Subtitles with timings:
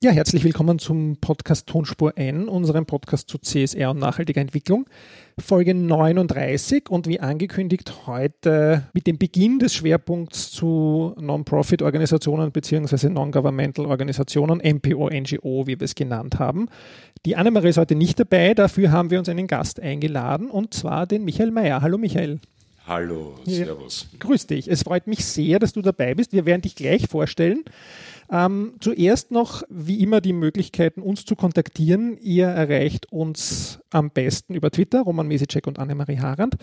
[0.00, 4.86] Ja, herzlich willkommen zum Podcast Tonspur N, unserem Podcast zu CSR und nachhaltiger Entwicklung.
[5.40, 13.08] Folge 39 und wie angekündigt heute mit dem Beginn des Schwerpunkts zu Non-Profit-Organisationen bzw.
[13.08, 16.68] Non-Governmental Organisationen, MPO, NGO, wie wir es genannt haben.
[17.26, 21.08] Die Annemarie ist heute nicht dabei, dafür haben wir uns einen Gast eingeladen und zwar
[21.08, 21.82] den Michael Mayer.
[21.82, 22.38] Hallo Michael.
[22.88, 24.06] Hallo, Servus.
[24.12, 24.66] Ja, grüß dich.
[24.66, 26.32] Es freut mich sehr, dass du dabei bist.
[26.32, 27.64] Wir werden dich gleich vorstellen.
[28.30, 32.18] Ähm, zuerst noch, wie immer, die Möglichkeiten, uns zu kontaktieren.
[32.20, 36.56] Ihr erreicht uns am besten über Twitter, Roman Mesicek und Annemarie Harand,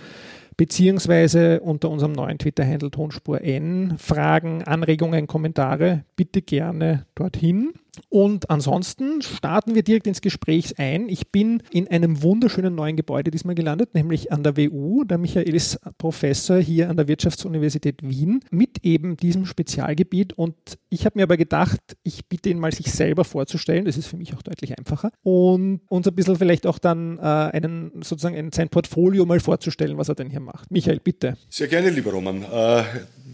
[0.57, 3.95] beziehungsweise unter unserem neuen Twitter-Handle Tonspur N.
[3.97, 7.73] Fragen, Anregungen, Kommentare bitte gerne dorthin.
[8.09, 11.09] Und ansonsten starten wir direkt ins Gespräch ein.
[11.09, 15.04] Ich bin in einem wunderschönen neuen Gebäude diesmal gelandet, nämlich an der WU.
[15.04, 20.34] Der Michael ist Professor hier an der Wirtschaftsuniversität Wien mit eben diesem Spezialgebiet.
[20.34, 20.55] Und
[20.90, 23.85] ich habe mir aber gedacht, ich bitte ihn mal, sich selber vorzustellen.
[23.85, 25.12] Das ist für mich auch deutlich einfacher.
[25.23, 29.98] Und uns ein bisschen vielleicht auch dann äh, einen, sozusagen ein, sein Portfolio mal vorzustellen,
[29.98, 30.71] was er denn hier macht.
[30.71, 31.37] Michael, bitte.
[31.49, 32.43] Sehr gerne, lieber Roman.
[32.43, 32.84] Äh,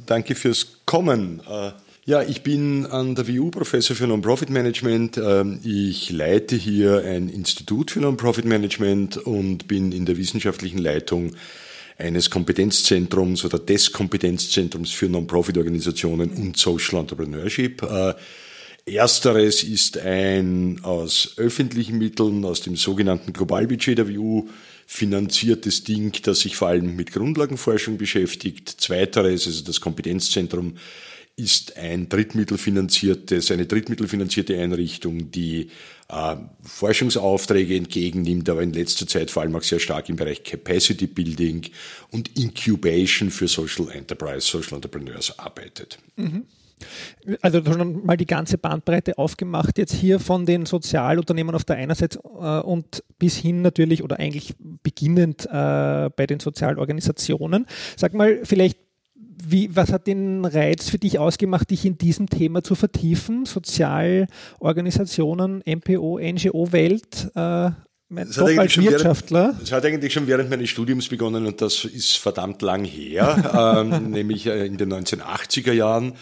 [0.05, 1.41] danke fürs Kommen.
[1.49, 1.71] Äh
[2.03, 5.17] ja, ich bin an der WU Professor für Non-Profit Management.
[5.17, 11.35] Ähm, ich leite hier ein Institut für Non-Profit Management und bin in der wissenschaftlichen Leitung
[11.99, 17.83] eines Kompetenzzentrums oder des Kompetenzzentrums für Non-Profit-Organisationen und Social Entrepreneurship.
[17.83, 18.15] Äh,
[18.85, 24.49] ersteres ist ein aus öffentlichen Mitteln, aus dem sogenannten Globalbudget der WU
[24.87, 28.69] finanziertes Ding, das sich vor allem mit Grundlagenforschung beschäftigt.
[28.81, 30.77] Zweiteres, also das Kompetenzzentrum,
[31.35, 35.69] ist ein drittmittelfinanziertes, eine drittmittelfinanzierte Einrichtung, die
[36.09, 41.07] äh, Forschungsaufträge entgegennimmt, aber in letzter Zeit vor allem auch sehr stark im Bereich Capacity
[41.07, 41.67] Building
[42.11, 45.97] und Incubation für Social Enterprise, Social Entrepreneurs arbeitet.
[46.17, 46.45] Mhm.
[47.41, 51.95] Also schon mal die ganze Bandbreite aufgemacht, jetzt hier von den Sozialunternehmen auf der einen
[51.95, 57.67] Seite äh, und bis hin natürlich oder eigentlich beginnend äh, bei den Sozialorganisationen.
[57.95, 58.79] Sag mal, vielleicht
[59.47, 63.45] wie, was hat den Reiz für dich ausgemacht, dich in diesem Thema zu vertiefen?
[63.45, 67.71] Sozialorganisationen, MPO, NGO-Welt, äh,
[68.09, 69.43] das als Wirtschaftler?
[69.43, 73.83] Während, das hat eigentlich schon während meines Studiums begonnen und das ist verdammt lang her,
[73.87, 76.13] ähm, nämlich äh, in den 1980er Jahren.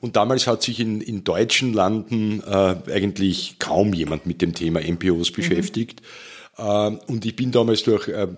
[0.00, 4.80] Und damals hat sich in, in deutschen Landen äh, eigentlich kaum jemand mit dem Thema
[4.80, 5.36] MPOs mhm.
[5.36, 6.00] beschäftigt.
[6.00, 6.06] Mhm.
[6.58, 8.28] Und ich bin damals durch äh,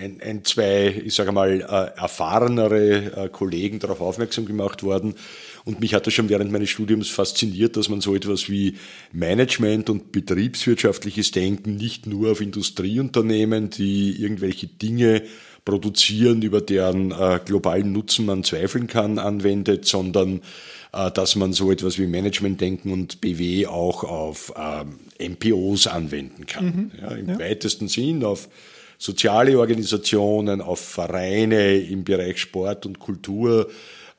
[0.00, 5.14] ein, ein zwei, ich sage mal, äh, erfahrenere äh, Kollegen darauf aufmerksam gemacht worden.
[5.64, 8.76] Und mich hat das schon während meines Studiums fasziniert, dass man so etwas wie
[9.12, 15.22] Management und betriebswirtschaftliches Denken nicht nur auf Industrieunternehmen, die irgendwelche Dinge
[15.66, 20.40] produzieren, über deren äh, globalen Nutzen man zweifeln kann, anwendet, sondern
[20.94, 26.64] äh, dass man so etwas wie Managementdenken und BW auch auf ähm, MPOs anwenden kann.
[26.64, 26.90] Mhm.
[27.02, 27.38] Ja, Im ja.
[27.38, 28.48] weitesten Sinn auf
[28.96, 33.72] soziale Organisationen, auf Vereine im Bereich Sport und Kultur, äh,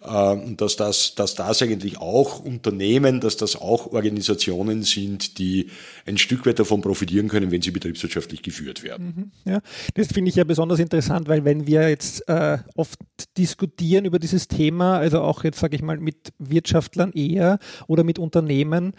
[0.08, 5.70] und dass das, dass das eigentlich auch Unternehmen, dass das auch Organisationen sind, die
[6.06, 9.32] ein Stück weit davon profitieren können, wenn sie betriebswirtschaftlich geführt werden.
[9.44, 9.60] Mhm, ja,
[9.96, 13.00] das finde ich ja besonders interessant, weil wenn wir jetzt äh, oft
[13.38, 18.20] diskutieren über dieses Thema, also auch jetzt sage ich mal mit Wirtschaftlern eher oder mit
[18.20, 18.94] Unternehmen,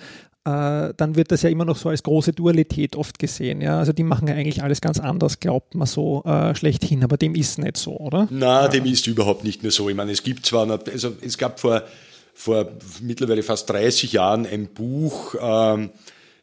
[0.49, 3.61] äh, dann wird das ja immer noch so als große Dualität oft gesehen.
[3.61, 3.79] Ja?
[3.79, 7.35] Also die machen ja eigentlich alles ganz anders, glaubt man so äh, schlechthin, aber dem
[7.35, 8.29] ist nicht so, oder?
[8.31, 8.69] Na, ja.
[8.69, 9.89] dem ist überhaupt nicht mehr so.
[9.89, 11.83] Ich meine, es gibt zwar, noch, also es gab vor,
[12.35, 12.69] vor
[13.01, 15.91] mittlerweile fast 30 Jahren ein Buch, ähm,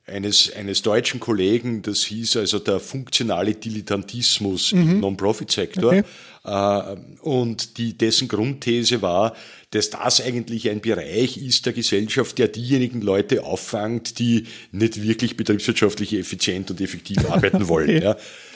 [0.08, 4.82] eines, eines deutschen Kollegen, das hieß also der funktionale Dilettantismus mhm.
[4.82, 5.94] im Non-Profit-Sektor.
[5.94, 6.04] Okay.
[6.44, 9.34] Äh, und die, dessen Grundthese war,
[9.76, 15.36] dass das eigentlich ein Bereich ist der Gesellschaft, der diejenigen Leute auffangt, die nicht wirklich
[15.36, 18.02] betriebswirtschaftlich effizient und effektiv arbeiten wollen.
[18.02, 18.16] ja.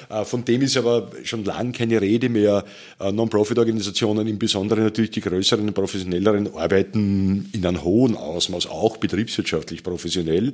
[0.09, 2.63] Äh, von dem ist aber schon lange keine Rede mehr.
[3.00, 8.97] Äh, Non-Profit-Organisationen, im Besonderen natürlich die größeren und professionelleren, arbeiten in einem hohen Ausmaß auch
[8.97, 10.53] betriebswirtschaftlich professionell.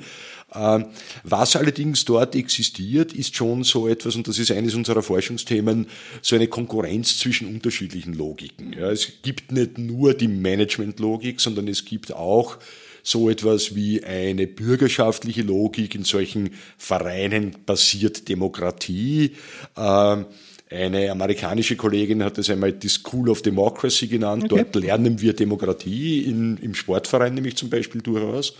[0.53, 0.85] Äh,
[1.23, 5.87] was allerdings dort existiert, ist schon so etwas, und das ist eines unserer Forschungsthemen,
[6.21, 8.73] so eine Konkurrenz zwischen unterschiedlichen Logiken.
[8.73, 12.57] Ja, es gibt nicht nur die Management-Logik, sondern es gibt auch
[13.03, 19.31] so etwas wie eine bürgerschaftliche Logik in solchen Vereinen basiert Demokratie.
[19.77, 20.25] Ähm,
[20.71, 24.51] eine amerikanische Kollegin hat es einmal die School of Democracy genannt.
[24.51, 24.65] Okay.
[24.71, 28.55] Dort lernen wir Demokratie in, im Sportverein nämlich zum Beispiel durchaus.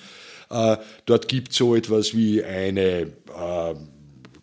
[0.49, 3.75] Äh, dort gibt es so etwas wie eine äh,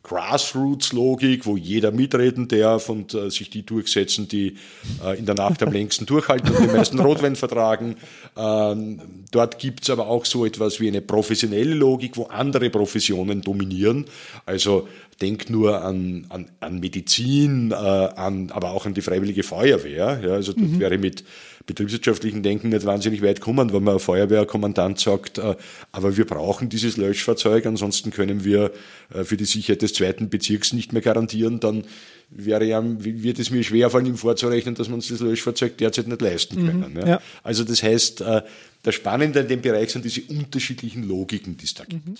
[0.03, 4.57] Grassroots-Logik, wo jeder mitreden darf und äh, sich die durchsetzen, die
[5.05, 7.97] äh, in der Nacht am längsten durchhalten und die meisten Rotwein vertragen.
[8.37, 9.01] Ähm,
[9.31, 14.07] dort gibt's aber auch so etwas wie eine professionelle Logik, wo andere Professionen dominieren.
[14.45, 14.89] Also
[15.21, 20.21] denk nur an, an, an Medizin, äh, an, aber auch an die Freiwillige Feuerwehr.
[20.23, 20.81] Ja, also das mhm.
[20.81, 21.23] wäre mit
[21.67, 25.56] betriebswirtschaftlichen Denken nicht wahnsinnig weit kommen, wenn man ein Feuerwehrkommandant sagt, äh,
[25.93, 28.73] aber wir brauchen dieses Löschfahrzeug, ansonsten können wir
[29.12, 31.85] äh, für die Sicherheit des zweiten Bezirks nicht mehr garantieren, dann
[32.31, 36.09] wäre ja, wird es mir schwer fallen, ihm vorzurechnen, dass wir uns das Löschfahrzeug derzeit
[36.09, 36.93] nicht leisten mhm, können.
[36.94, 37.06] Mhm, ja.
[37.06, 37.23] Ja.
[37.43, 38.43] Also das heißt, äh,
[38.82, 42.06] das Spannende in dem Bereich sind diese unterschiedlichen Logiken, die es da gibt.
[42.06, 42.15] Mhm.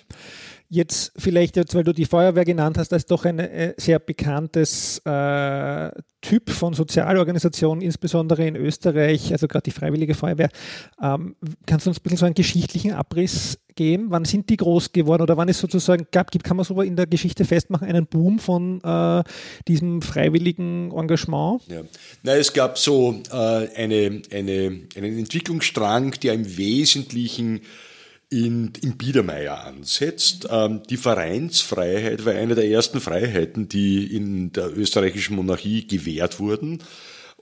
[0.75, 5.03] Jetzt vielleicht, jetzt, weil du die Feuerwehr genannt hast, als doch ein äh, sehr bekanntes
[5.05, 5.91] äh,
[6.23, 10.49] Typ von Sozialorganisation, insbesondere in Österreich, also gerade die Freiwillige Feuerwehr.
[11.03, 11.37] Ähm,
[11.67, 14.07] kannst du uns ein bisschen so einen geschichtlichen Abriss geben?
[14.09, 16.97] Wann sind die groß geworden oder wann es sozusagen gab, gibt, kann man so in
[16.97, 19.25] der Geschichte festmachen, einen Boom von äh,
[19.69, 21.61] diesem freiwilligen Engagement?
[21.69, 21.83] Ja.
[22.23, 27.61] Na, es gab so äh, eine, eine, einen Entwicklungsstrang, der im Wesentlichen
[28.33, 30.49] in, in Biedermeier ansetzt.
[30.51, 36.83] Ähm, die Vereinsfreiheit war eine der ersten Freiheiten, die in der österreichischen Monarchie gewährt wurden.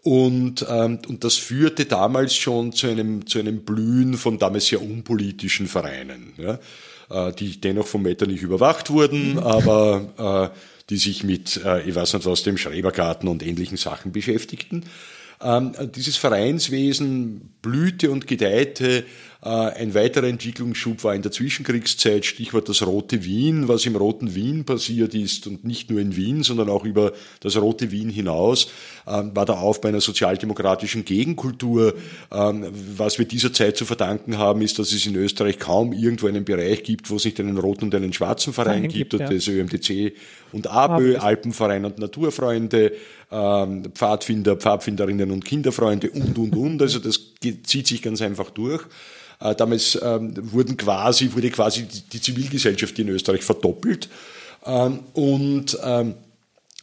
[0.03, 4.83] Und, ähm, und das führte damals schon zu einem, zu einem Blühen von damals sehr
[4.83, 6.59] unpolitischen Vereinen, ja,
[7.11, 9.39] äh, die dennoch vom Wetter nicht überwacht wurden, mhm.
[9.39, 10.57] aber äh,
[10.89, 14.85] die sich mit, äh, ich weiß nicht was, dem Schrebergarten und ähnlichen Sachen beschäftigten.
[15.43, 19.05] Ähm, dieses Vereinswesen blühte und gedeihte
[19.49, 24.67] ein weiterer Entwicklungsschub war in der Zwischenkriegszeit, Stichwort das Rote Wien, was im Roten Wien
[24.67, 28.71] passiert ist und nicht nur in Wien, sondern auch über das Rote Wien hinaus,
[29.07, 31.95] ähm, war der Aufbau einer sozialdemokratischen Gegenkultur.
[32.31, 32.67] Ähm,
[32.97, 36.45] was wir dieser Zeit zu verdanken haben, ist, dass es in Österreich kaum irgendwo einen
[36.45, 39.29] Bereich gibt, wo es nicht einen roten und einen schwarzen Verein gibt, gibt ja.
[39.31, 40.13] das ÖMTC
[40.53, 42.93] und ABÖ, Alpenverein und Naturfreunde,
[43.31, 46.83] ähm, Pfadfinder, Pfadfinderinnen und Kinderfreunde und, und, und.
[46.83, 47.21] Also das
[47.65, 48.83] zieht sich ganz einfach durch.
[49.41, 54.09] Äh, damals ähm, wurden quasi, wurde quasi die Zivilgesellschaft in Österreich verdoppelt.
[54.65, 56.15] Ähm, und ähm,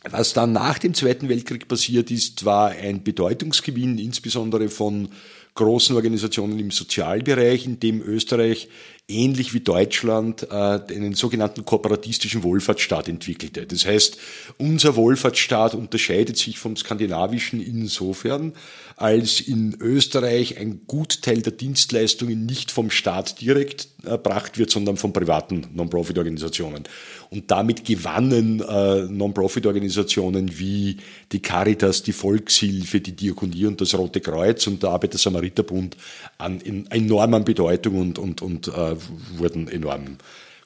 [0.09, 5.09] was dann nach dem Zweiten Weltkrieg passiert ist, war ein Bedeutungsgewinn, insbesondere von
[5.55, 8.69] großen Organisationen im Sozialbereich, in dem Österreich
[9.09, 13.65] ähnlich wie Deutschland äh, einen sogenannten kooperatistischen Wohlfahrtsstaat entwickelte.
[13.65, 14.17] Das heißt,
[14.57, 18.53] unser Wohlfahrtsstaat unterscheidet sich vom skandinavischen insofern,
[18.97, 25.13] als in Österreich ein Gutteil der Dienstleistungen nicht vom Staat direkt erbracht wird, sondern von
[25.13, 26.83] privaten Non-Profit-Organisationen.
[27.29, 30.97] Und damit gewannen äh, Non-Profit-Organisationen wie
[31.31, 35.95] die Caritas, die Volkshilfe, die Diakonie und das Rote Kreuz und der Arbeiter-Samariter-Bund
[36.37, 38.96] an an Bedeutung und, und, und äh,
[39.37, 40.17] wurden enorm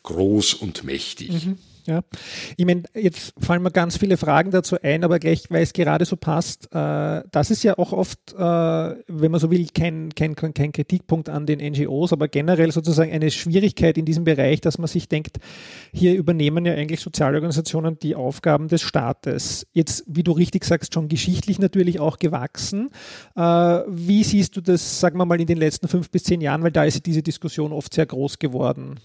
[0.04, 1.45] groß und mächtig.
[1.45, 1.57] Mhm.
[1.88, 2.01] Ja,
[2.57, 6.06] ich meine, jetzt fallen mir ganz viele Fragen dazu ein, aber gleich, weil es gerade
[6.06, 10.36] so passt, äh, das ist ja auch oft, äh, wenn man so will, kein, kein,
[10.36, 14.88] kein Kritikpunkt an den NGOs, aber generell sozusagen eine Schwierigkeit in diesem Bereich, dass man
[14.88, 15.38] sich denkt,
[15.92, 19.66] hier übernehmen ja eigentlich Sozialorganisationen die Aufgaben des Staates.
[19.74, 22.89] Jetzt, wie du richtig sagst, schon geschichtlich natürlich auch gewachsen.
[23.36, 26.62] Äh, wie siehst du das, sagen wir mal, in den letzten fünf bis zehn Jahren,
[26.62, 29.00] weil da ist diese Diskussion oft sehr groß geworden?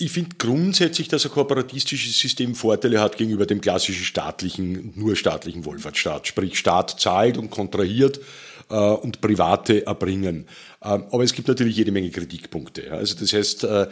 [0.00, 5.64] Ich finde grundsätzlich, dass ein kooperatistisches System Vorteile hat gegenüber dem klassischen staatlichen, nur staatlichen
[5.64, 6.28] Wohlfahrtsstaat.
[6.28, 8.20] Sprich, Staat zahlt und kontrahiert
[8.70, 10.46] äh, und Private erbringen.
[10.84, 12.92] Ähm, aber es gibt natürlich jede Menge Kritikpunkte.
[12.92, 13.88] Also das heißt, äh,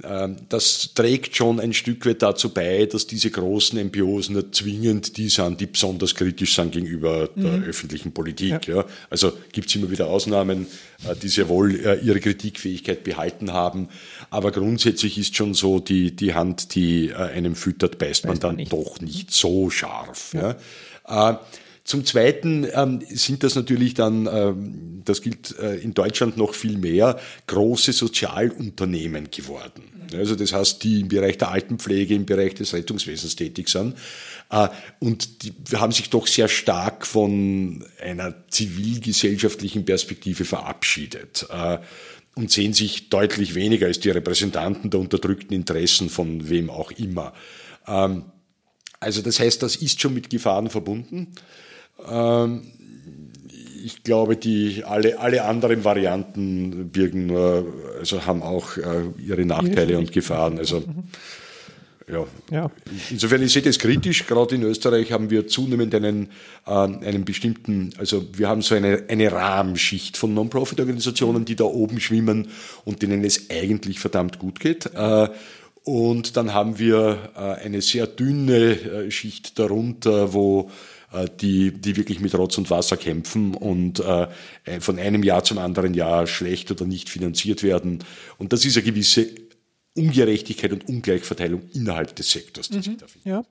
[0.00, 5.28] das trägt schon ein Stück weit dazu bei, dass diese großen NPOs nicht zwingend die
[5.28, 7.64] sind, die besonders kritisch sind gegenüber der mhm.
[7.64, 8.68] öffentlichen Politik.
[8.68, 8.76] Ja.
[8.76, 8.84] ja.
[9.10, 10.68] Also gibt es immer wieder Ausnahmen,
[11.04, 13.88] äh, die sehr wohl äh, ihre Kritikfähigkeit behalten haben.
[14.30, 18.56] Aber grundsätzlich ist schon so, die, die Hand, die äh, einem füttert, beißt man dann
[18.56, 18.72] nicht.
[18.72, 20.32] doch nicht so scharf.
[20.32, 21.40] Ja.
[21.88, 26.76] Zum Zweiten ähm, sind das natürlich dann, ähm, das gilt äh, in Deutschland noch viel
[26.76, 29.84] mehr, große Sozialunternehmen geworden.
[30.12, 33.94] Also das heißt, die im Bereich der Altenpflege, im Bereich des Rettungswesens tätig sind.
[34.50, 34.68] Äh,
[34.98, 41.78] und die haben sich doch sehr stark von einer zivilgesellschaftlichen Perspektive verabschiedet äh,
[42.34, 47.32] und sehen sich deutlich weniger als die Repräsentanten der unterdrückten Interessen von wem auch immer.
[47.86, 48.26] Ähm,
[49.00, 51.28] also das heißt, das ist schon mit Gefahren verbunden.
[52.06, 52.62] Ähm,
[53.84, 57.66] ich glaube, die alle, alle anderen Varianten birgen nur,
[57.98, 60.58] also haben auch äh, ihre Nachteile und Gefahren.
[60.58, 60.82] Also
[62.10, 62.26] ja.
[62.50, 62.70] ja.
[63.10, 64.26] Insofern, ich sehe das kritisch.
[64.26, 66.30] Gerade in Österreich haben wir zunehmend einen,
[66.66, 72.00] äh, einen bestimmten, also wir haben so eine, eine Rahmenschicht von Non-Profit-Organisationen, die da oben
[72.00, 72.48] schwimmen
[72.84, 74.86] und denen es eigentlich verdammt gut geht.
[74.94, 75.28] Äh,
[75.84, 80.70] Und dann haben wir äh, eine sehr dünne äh, Schicht darunter, wo
[81.40, 84.28] die, die wirklich mit Rotz und Wasser kämpfen und äh,
[84.80, 88.04] von einem Jahr zum anderen Jahr schlecht oder nicht finanziert werden.
[88.36, 89.28] Und das ist eine gewisse
[89.96, 93.26] Ungerechtigkeit und Ungleichverteilung innerhalb des Sektors, die mhm, sich da findet.
[93.26, 93.42] Ja.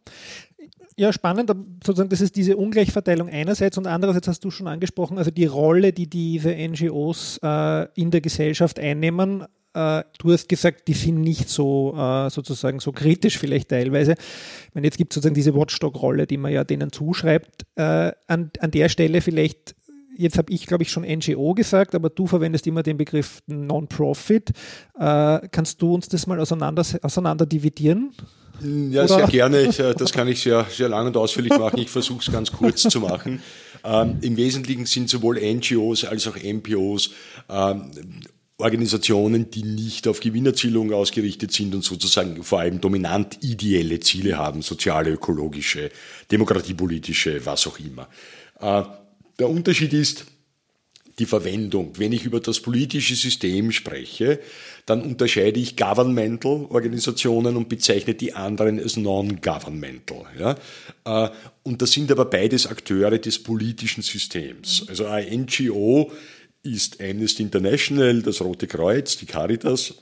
[1.00, 1.52] Ja, spannend,
[1.86, 5.94] sozusagen, das ist diese Ungleichverteilung einerseits und andererseits hast du schon angesprochen, also die Rolle,
[5.94, 9.46] die diese NGOs äh, in der Gesellschaft einnehmen.
[9.77, 14.13] Äh, du hast gesagt, die sind nicht so äh, sozusagen so kritisch vielleicht teilweise.
[14.13, 17.65] Ich meine, jetzt gibt es sozusagen diese Watchdog-Rolle, die man ja denen zuschreibt.
[17.75, 19.75] Äh, an, an der Stelle vielleicht
[20.17, 24.50] jetzt habe ich, glaube ich, schon NGO gesagt, aber du verwendest immer den Begriff Non-Profit.
[25.00, 28.13] Äh, kannst du uns das mal auseinander, auseinander dividieren?
[28.62, 29.15] Ja, Oder?
[29.15, 29.62] sehr gerne.
[29.62, 31.79] Ich, äh, das kann ich sehr, sehr lang und ausführlich machen.
[31.79, 33.43] Ich versuche es ganz kurz zu machen.
[33.84, 37.12] Ähm, Im Wesentlichen sind sowohl NGOs als auch MPOs
[37.48, 37.91] ähm,
[38.60, 44.64] Organisationen, die nicht auf Gewinnerzielung ausgerichtet sind und sozusagen vor allem dominant ideelle Ziele haben,
[44.64, 45.92] soziale, ökologische,
[46.32, 48.10] demokratiepolitische, was auch immer.
[48.60, 48.84] Äh,
[49.38, 50.26] der Unterschied ist,
[51.20, 51.94] die Verwendung.
[51.98, 54.40] Wenn ich über das politische System spreche,
[54.86, 60.26] dann unterscheide ich governmental Organisationen und bezeichne die anderen als non-governmental.
[60.38, 60.56] Ja?
[61.06, 61.32] Äh,
[61.64, 64.84] und das sind aber beides Akteure des politischen Systems.
[64.84, 64.90] Mhm.
[64.90, 66.12] Also ein NGO
[66.68, 69.96] ist Amnesty International, das Rote Kreuz, die Caritas,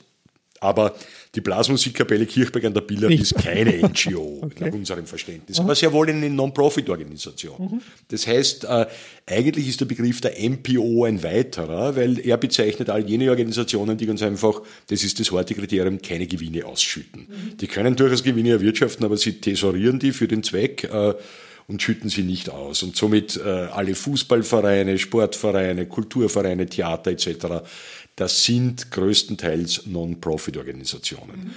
[0.59, 0.95] aber
[1.35, 4.65] die Blasmusikkapelle Kirchberg an der Biller ist keine NGO okay.
[4.65, 7.61] nach unserem Verständnis, aber sehr wohl eine Non-Profit-Organisation.
[7.61, 7.81] Mhm.
[8.07, 8.85] Das heißt, äh,
[9.25, 14.05] eigentlich ist der Begriff der MPO ein weiterer, weil er bezeichnet all jene Organisationen, die
[14.05, 17.27] ganz einfach, das ist das harte Kriterium, keine Gewinne ausschütten.
[17.27, 17.57] Mhm.
[17.57, 20.85] Die können durchaus Gewinne erwirtschaften, aber sie tesorieren die für den Zweck.
[20.85, 21.15] Äh,
[21.67, 22.83] und schütten sie nicht aus.
[22.83, 27.63] Und somit äh, alle Fußballvereine, Sportvereine, Kulturvereine, Theater etc
[28.15, 31.45] das sind größtenteils Non-Profit-Organisationen.
[31.45, 31.51] Mhm.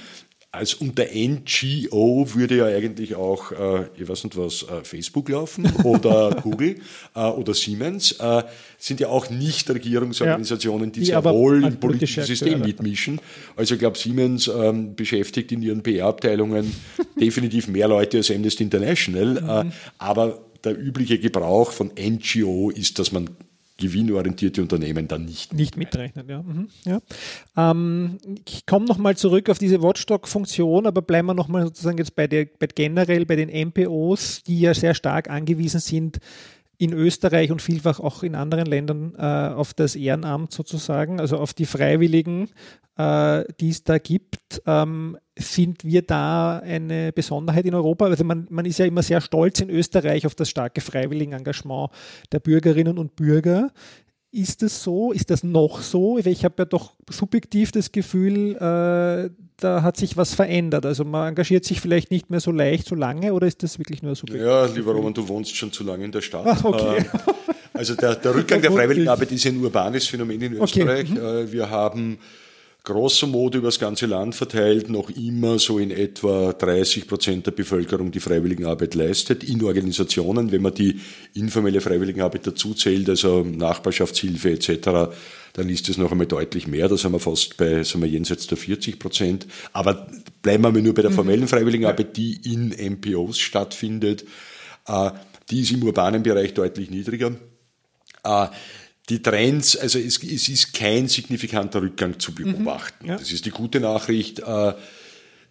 [0.50, 5.70] Als unter NGO würde ja eigentlich auch, äh, ich weiß nicht was, äh, Facebook laufen
[5.84, 6.76] oder Google
[7.14, 8.44] äh, oder Siemens, äh,
[8.78, 13.20] sind ja auch Nichtregierungsorganisationen, die, die sehr wohl im politischen System mitmischen.
[13.56, 16.74] Also ich glaube, Siemens ähm, beschäftigt in ihren PR-Abteilungen
[17.20, 19.70] definitiv mehr Leute als Amnesty International, mhm.
[19.70, 23.30] Äh, aber der übliche Gebrauch von NGO ist, dass man
[23.78, 25.54] gewinnorientierte Unternehmen dann nicht.
[25.54, 26.42] Nicht mitrechnen, ja.
[26.42, 27.00] Mhm, ja.
[27.56, 32.26] Ähm, ich komme nochmal zurück auf diese Watchdog-Funktion, aber bleiben wir nochmal sozusagen jetzt bei,
[32.26, 36.18] der, bei generell bei den MPOs, die ja sehr stark angewiesen sind,
[36.78, 41.52] in Österreich und vielfach auch in anderen Ländern äh, auf das Ehrenamt sozusagen, also auf
[41.52, 42.50] die Freiwilligen,
[42.96, 44.62] äh, die es da gibt.
[44.64, 48.06] Ähm, sind wir da eine Besonderheit in Europa?
[48.06, 51.90] Also man, man ist ja immer sehr stolz in Österreich auf das starke Freiwilligenengagement
[52.30, 53.72] der Bürgerinnen und Bürger.
[54.30, 55.12] Ist das so?
[55.12, 56.18] Ist das noch so?
[56.18, 60.84] Ich habe ja doch subjektiv das Gefühl, äh, da hat sich was verändert.
[60.84, 64.02] Also man engagiert sich vielleicht nicht mehr so leicht, so lange oder ist das wirklich
[64.02, 64.46] nur subjektiv?
[64.46, 66.44] Ja, lieber Roman, du wohnst schon zu lange in der Stadt.
[66.46, 66.98] Ach, okay.
[66.98, 67.04] Äh,
[67.72, 71.10] also der, der Rückgang der Freiwilligenarbeit ist ein urbanes Phänomen in Österreich.
[71.10, 71.44] Okay.
[71.44, 71.52] Mhm.
[71.52, 72.18] Wir haben
[72.88, 77.50] grosso modo über das ganze Land verteilt noch immer so in etwa 30 Prozent der
[77.50, 80.52] Bevölkerung die Freiwilligenarbeit leistet, in Organisationen.
[80.52, 80.98] Wenn man die
[81.34, 85.12] informelle Freiwilligenarbeit dazu zählt, also Nachbarschaftshilfe etc.,
[85.52, 86.88] dann ist es noch einmal deutlich mehr.
[86.88, 89.46] Da sind wir fast bei sind wir jenseits der 40 Prozent.
[89.74, 90.08] Aber
[90.40, 91.16] bleiben wir nur bei der mhm.
[91.16, 94.24] formellen Freiwilligenarbeit, die in MPOs stattfindet.
[94.86, 95.10] Äh,
[95.50, 97.32] die ist im urbanen Bereich deutlich niedriger.
[99.08, 103.06] Die Trends, also es, es, ist kein signifikanter Rückgang zu beobachten.
[103.06, 103.16] Mhm, ja.
[103.16, 104.40] Das ist die gute Nachricht.
[104.40, 104.74] Äh, äh,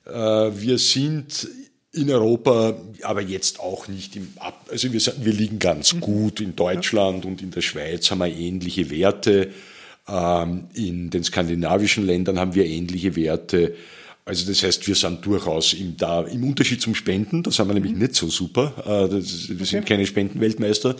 [0.05, 1.47] wir sind
[1.93, 6.01] in Europa, aber jetzt auch nicht im Ab, also wir, wir liegen ganz mhm.
[6.01, 6.41] gut.
[6.41, 7.31] In Deutschland ja.
[7.31, 9.51] und in der Schweiz haben wir ähnliche Werte.
[10.07, 13.75] Ähm, in den skandinavischen Ländern haben wir ähnliche Werte.
[14.23, 17.73] Also das heißt, wir sind durchaus im, da, im Unterschied zum Spenden, da sind wir
[17.73, 17.99] nämlich mhm.
[17.99, 18.73] nicht so super.
[18.85, 19.65] Äh, das, wir okay.
[19.65, 20.95] sind keine Spendenweltmeister.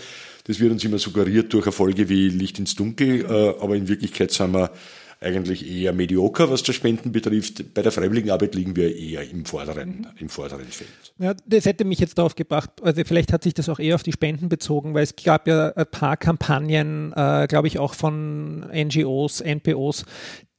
[0.48, 4.32] Das wird uns immer suggeriert durch Erfolge wie Licht ins Dunkel, äh, aber in Wirklichkeit
[4.32, 4.72] sind wir
[5.20, 7.74] eigentlich eher medioker, was das Spenden betrifft.
[7.74, 10.08] Bei der Freiwilligenarbeit liegen wir eher im vorderen, mhm.
[10.20, 10.90] im vorderen Feld.
[11.18, 14.04] Ja, das hätte mich jetzt darauf gebracht, also vielleicht hat sich das auch eher auf
[14.04, 18.66] die Spenden bezogen, weil es gab ja ein paar Kampagnen, äh, glaube ich, auch von
[18.72, 20.06] NGOs, NPOs,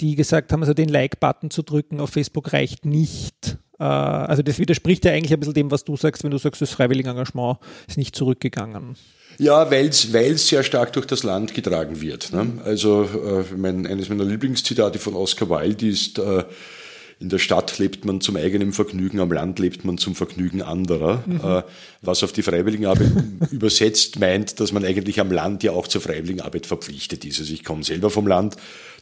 [0.00, 3.58] die gesagt haben, also den Like-Button zu drücken auf Facebook reicht nicht.
[3.78, 6.60] Äh, also das widerspricht ja eigentlich ein bisschen dem, was du sagst, wenn du sagst,
[6.62, 8.96] das Freiwilligenengagement ist nicht zurückgegangen.
[9.38, 12.32] Ja, weil es sehr stark durch das Land getragen wird.
[12.32, 12.60] Ne?
[12.64, 16.44] Also äh, mein, eines meiner Lieblingszitate von Oscar Wilde ist, äh,
[17.20, 21.24] in der Stadt lebt man zum eigenen Vergnügen, am Land lebt man zum Vergnügen anderer.
[21.26, 21.40] Mhm.
[21.42, 21.62] Äh,
[22.00, 23.10] was auf die Freiwilligenarbeit
[23.50, 27.40] übersetzt meint, dass man eigentlich am Land ja auch zur Freiwilligenarbeit verpflichtet ist.
[27.40, 28.56] Also ich komme selber vom Land,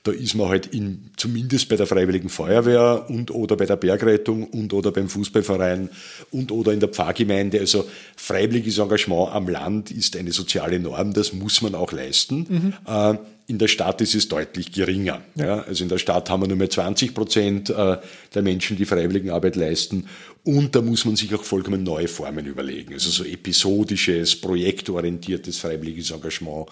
[0.06, 4.44] da ist man halt in, zumindest bei der Freiwilligen Feuerwehr und oder bei der Bergrettung
[4.44, 5.90] und oder beim Fußballverein
[6.30, 7.58] und oder in der Pfarrgemeinde.
[7.58, 7.84] Also
[8.16, 12.46] freiwilliges Engagement am Land ist eine soziale Norm, das muss man auch leisten.
[12.48, 12.74] Mhm.
[12.86, 15.22] Äh, in der Stadt ist es deutlich geringer.
[15.36, 15.60] Ja.
[15.60, 17.96] also in der Stadt haben wir nur mehr 20 Prozent äh,
[18.34, 20.06] der Menschen, die Freiwilligenarbeit leisten.
[20.44, 22.92] Und da muss man sich auch vollkommen neue Formen überlegen.
[22.92, 26.68] Also so episodisches, projektorientiertes freiwilliges Engagement.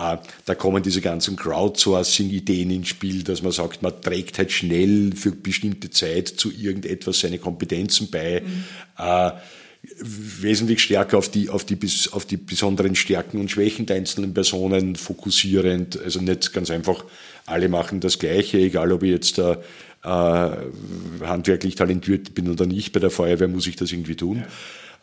[0.00, 5.12] Äh, da kommen diese ganzen Crowdsourcing-Ideen ins Spiel, dass man sagt, man trägt halt schnell
[5.14, 8.42] für bestimmte Zeit zu irgendetwas seine Kompetenzen bei.
[8.44, 9.32] Mhm
[10.02, 11.78] wesentlich stärker auf die, auf die,
[12.12, 16.00] auf die besonderen Stärken und Schwächen der einzelnen Personen fokussierend.
[16.02, 17.04] Also nicht ganz einfach,
[17.46, 19.56] alle machen das Gleiche, egal ob ich jetzt äh,
[20.04, 20.50] äh,
[21.24, 22.92] handwerklich talentiert bin oder nicht.
[22.92, 24.44] Bei der Feuerwehr muss ich das irgendwie tun.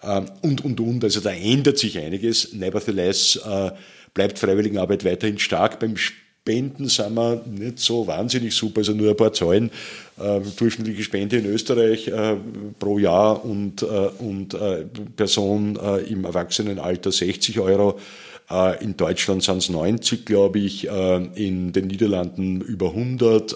[0.04, 0.20] Ja.
[0.20, 1.04] Äh, und, und, und.
[1.04, 2.54] Also da ändert sich einiges.
[2.54, 3.72] Nevertheless äh,
[4.18, 5.80] bleibt Freiwilligenarbeit weiterhin stark.
[5.80, 9.70] Beim Spenden sind wir nicht so wahnsinnig super, also nur ein paar Zahlen.
[10.20, 12.36] Äh, durchschnittliche Spende in Österreich äh,
[12.80, 18.00] pro Jahr und, äh, und äh, Person äh, im Erwachsenenalter 60 Euro.
[18.50, 23.56] Äh, in Deutschland sind es 90, glaube ich, in den Niederlanden über 100,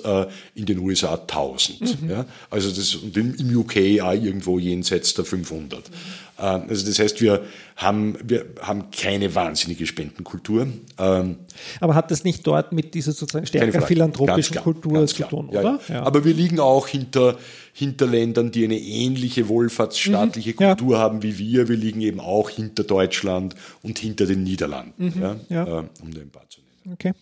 [0.54, 2.04] in den USA 1000.
[2.04, 2.10] Mhm.
[2.10, 2.26] Ja?
[2.52, 5.90] Also das, und im UK auch irgendwo jenseits der 500.
[5.90, 5.94] Mhm.
[6.42, 7.44] Also das heißt, wir
[7.76, 10.68] haben, wir haben keine wahnsinnige Spendenkultur.
[10.98, 11.38] Ähm,
[11.80, 15.60] Aber hat das nicht dort mit dieser sozusagen stärker philanthropischen klar, Kultur zu tun, ja,
[15.60, 15.80] oder?
[15.88, 16.04] Ja.
[16.04, 17.38] Aber wir liegen auch hinter,
[17.74, 21.70] hinter Ländern, die eine ähnliche wohlfahrtsstaatliche mhm, Kultur haben wie wir.
[21.70, 25.70] Wir liegen eben auch hinter Deutschland und hinter den Niederlanden, mhm, ja, äh,
[26.02, 26.94] um ein paar zu nennen.
[26.94, 27.14] Okay.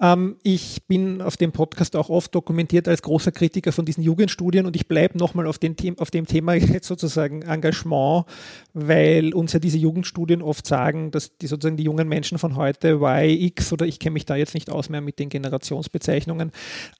[0.00, 4.66] Ähm, ich bin auf dem Podcast auch oft dokumentiert als großer Kritiker von diesen Jugendstudien
[4.66, 5.58] und ich bleibe nochmal auf,
[5.98, 8.24] auf dem Thema jetzt sozusagen Engagement,
[8.72, 12.90] weil uns ja diese Jugendstudien oft sagen, dass die sozusagen die jungen Menschen von heute
[12.94, 16.52] Y, X oder ich kenne mich da jetzt nicht aus mehr mit den Generationsbezeichnungen,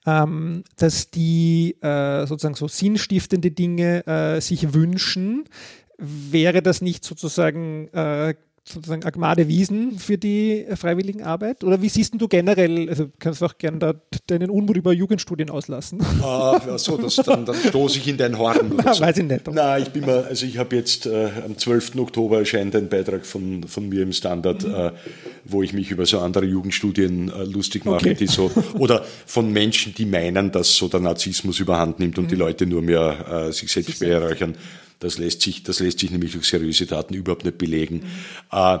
[0.05, 5.45] ähm, dass die äh, sozusagen so sinnstiftende Dinge äh, sich wünschen.
[5.97, 11.63] Wäre das nicht sozusagen äh, sozusagen Agmade Wiesen für die Freiwilligenarbeit?
[11.63, 13.93] Oder wie siehst du generell, also kannst du auch gerne da
[14.27, 15.99] deinen Unmut über Jugendstudien auslassen?
[16.21, 18.73] Ah, ja, so, das, dann, dann stoße ich in dein Horn.
[18.73, 19.01] Oder so.
[19.01, 19.47] Weiß ich nicht.
[19.51, 21.95] Nein, ich bin mal, also ich habe jetzt äh, am 12.
[21.97, 24.73] Oktober erscheint ein Beitrag von, von mir im Standard, mhm.
[24.73, 24.91] äh,
[25.43, 28.13] wo ich mich über so andere Jugendstudien äh, lustig mache, okay.
[28.13, 32.29] die so, oder von Menschen, die meinen, dass so der Narzissmus überhand nimmt und mhm.
[32.29, 34.55] die Leute nur mehr äh, sich selbst bereichern.
[35.01, 38.03] Das lässt sich, das lässt sich nämlich durch seriöse Daten überhaupt nicht belegen.
[38.51, 38.79] Mhm.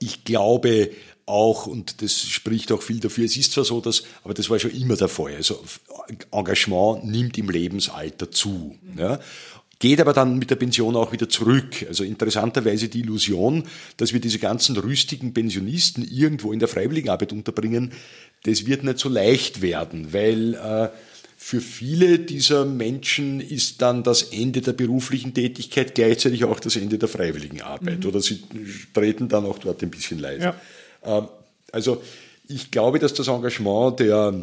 [0.00, 0.90] ich glaube
[1.26, 4.58] auch, und das spricht auch viel dafür, es ist zwar so, dass, aber das war
[4.58, 5.62] schon immer der Fall, also
[6.32, 8.76] Engagement nimmt im Lebensalter zu.
[8.82, 8.98] Mhm.
[8.98, 9.20] Ja
[9.78, 11.86] geht aber dann mit der Pension auch wieder zurück.
[11.86, 13.64] Also interessanterweise die Illusion,
[13.96, 17.92] dass wir diese ganzen rüstigen Pensionisten irgendwo in der Freiwilligenarbeit unterbringen,
[18.44, 20.88] das wird nicht so leicht werden, weil äh,
[21.40, 26.98] für viele dieser Menschen ist dann das Ende der beruflichen Tätigkeit gleichzeitig auch das Ende
[26.98, 28.06] der freiwilligen Arbeit mhm.
[28.06, 28.42] oder sie
[28.92, 30.42] treten dann auch dort ein bisschen leid.
[30.42, 30.60] Ja.
[31.04, 31.28] Ähm,
[31.70, 32.02] also
[32.48, 34.34] ich glaube, dass das Engagement der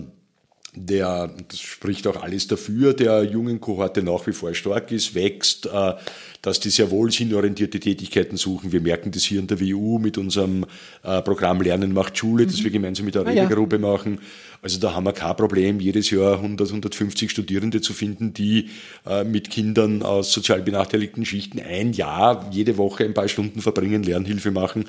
[0.75, 5.65] der, das spricht auch alles dafür, der jungen Kohorte nach wie vor stark ist, wächst,
[5.65, 5.93] äh,
[6.41, 8.71] dass die sehr wohl sinnorientierte Tätigkeiten suchen.
[8.71, 10.65] Wir merken das hier in der WU mit unserem
[11.03, 12.73] äh, Programm Lernen macht Schule, das wir mhm.
[12.73, 13.88] gemeinsam mit der Regelgruppe ah, ja.
[13.88, 14.19] machen.
[14.61, 18.69] Also da haben wir kein Problem, jedes Jahr 100, 150 Studierende zu finden, die
[19.05, 24.03] äh, mit Kindern aus sozial benachteiligten Schichten ein Jahr, jede Woche ein paar Stunden verbringen,
[24.03, 24.85] Lernhilfe machen.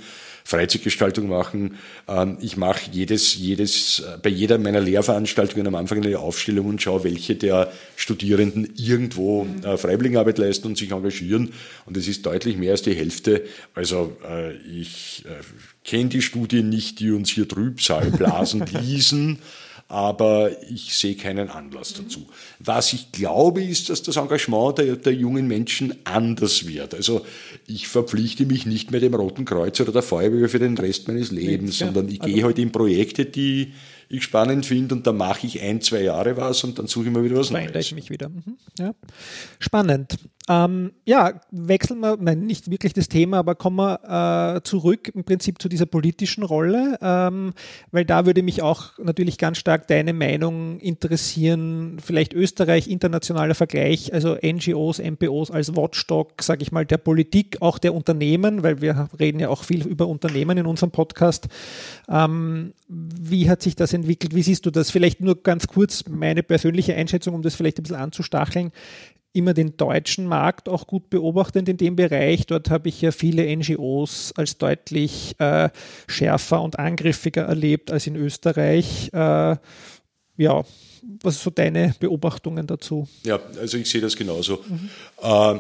[0.47, 1.77] Freizeitgestaltung machen.
[2.07, 6.81] Ähm, ich mache jedes, jedes, äh, bei jeder meiner Lehrveranstaltungen am Anfang eine Aufstellung und
[6.81, 11.53] schaue, welche der Studierenden irgendwo äh, Freiwilligenarbeit leisten und sich engagieren.
[11.85, 13.43] Und es ist deutlich mehr als die Hälfte.
[13.75, 15.25] Also äh, ich
[15.85, 19.39] kenne die Studien nicht, die uns hier Trübsal blasen ließen
[19.89, 22.27] aber ich sehe keinen Anlass dazu.
[22.59, 26.95] Was ich glaube, ist, dass das Engagement der, der jungen Menschen anders wird.
[26.95, 27.25] Also
[27.67, 31.31] ich verpflichte mich nicht mehr dem Roten Kreuz oder der Feuerwehr für den Rest meines
[31.31, 33.73] Lebens, ja, sondern ich also gehe heute halt in Projekte, die
[34.09, 37.11] ich spannend finde und da mache ich ein, zwei Jahre was und dann suche ich
[37.11, 37.75] mir wieder was Neues.
[37.75, 38.29] ich mich wieder.
[38.29, 38.57] Mhm.
[38.79, 38.95] Ja.
[39.59, 40.19] Spannend.
[40.49, 45.25] Ähm, ja, wechseln wir, nein, nicht wirklich das Thema, aber kommen wir äh, zurück im
[45.25, 47.53] Prinzip zu dieser politischen Rolle, ähm,
[47.91, 54.15] weil da würde mich auch natürlich ganz stark deine Meinung interessieren, vielleicht Österreich, internationaler Vergleich,
[54.15, 59.09] also NGOs, MPOs als Watchdog, sage ich mal, der Politik, auch der Unternehmen, weil wir
[59.19, 61.49] reden ja auch viel über Unternehmen in unserem Podcast.
[62.09, 64.35] Ähm, wie hat sich das entwickelt?
[64.35, 64.91] Wie siehst du das?
[64.91, 68.73] Vielleicht nur ganz kurz meine persönliche Einschätzung, um das vielleicht ein bisschen anzustacheln
[69.37, 72.47] immer den deutschen Markt auch gut beobachtend in dem Bereich.
[72.47, 75.69] Dort habe ich ja viele NGOs als deutlich äh,
[76.09, 79.11] schärfer und angriffiger erlebt als in Österreich.
[79.13, 79.57] Äh,
[80.39, 80.65] ja,
[81.23, 83.07] was sind so deine Beobachtungen dazu?
[83.25, 84.65] Ja, also ich sehe das genauso.
[84.67, 84.91] Mhm.
[85.23, 85.59] Äh,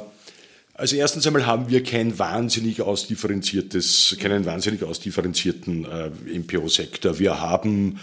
[0.77, 7.19] also erstens einmal haben wir kein wahnsinnig ausdifferenziertes, keinen wahnsinnig ausdifferenzierten äh, MPO-Sektor.
[7.19, 7.99] Wir haben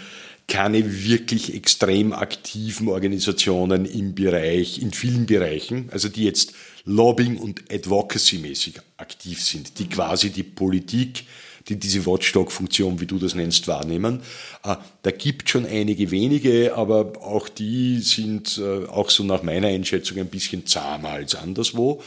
[0.48, 6.52] keine wirklich extrem aktiven Organisationen im Bereich, in vielen Bereichen, also die jetzt
[6.84, 11.24] Lobbying und Advocacy-mäßig aktiv sind, die quasi die Politik,
[11.68, 14.20] die diese Watchdog-Funktion, wie du das nennst, wahrnehmen.
[14.64, 19.68] Äh, da gibt schon einige wenige, aber auch die sind äh, auch so nach meiner
[19.68, 22.02] Einschätzung ein bisschen zahmer als anderswo.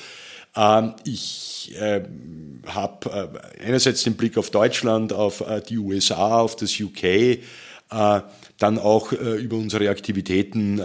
[0.57, 2.01] Ähm, ich äh,
[2.65, 7.39] habe einerseits den Blick auf Deutschland, auf die USA, auf das UK,
[7.89, 10.81] dann auch über unsere Aktivitäten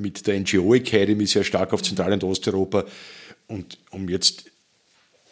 [0.00, 2.84] mit der NGO Academy sehr stark auf Zentral- und Osteuropa.
[3.48, 4.44] Und um jetzt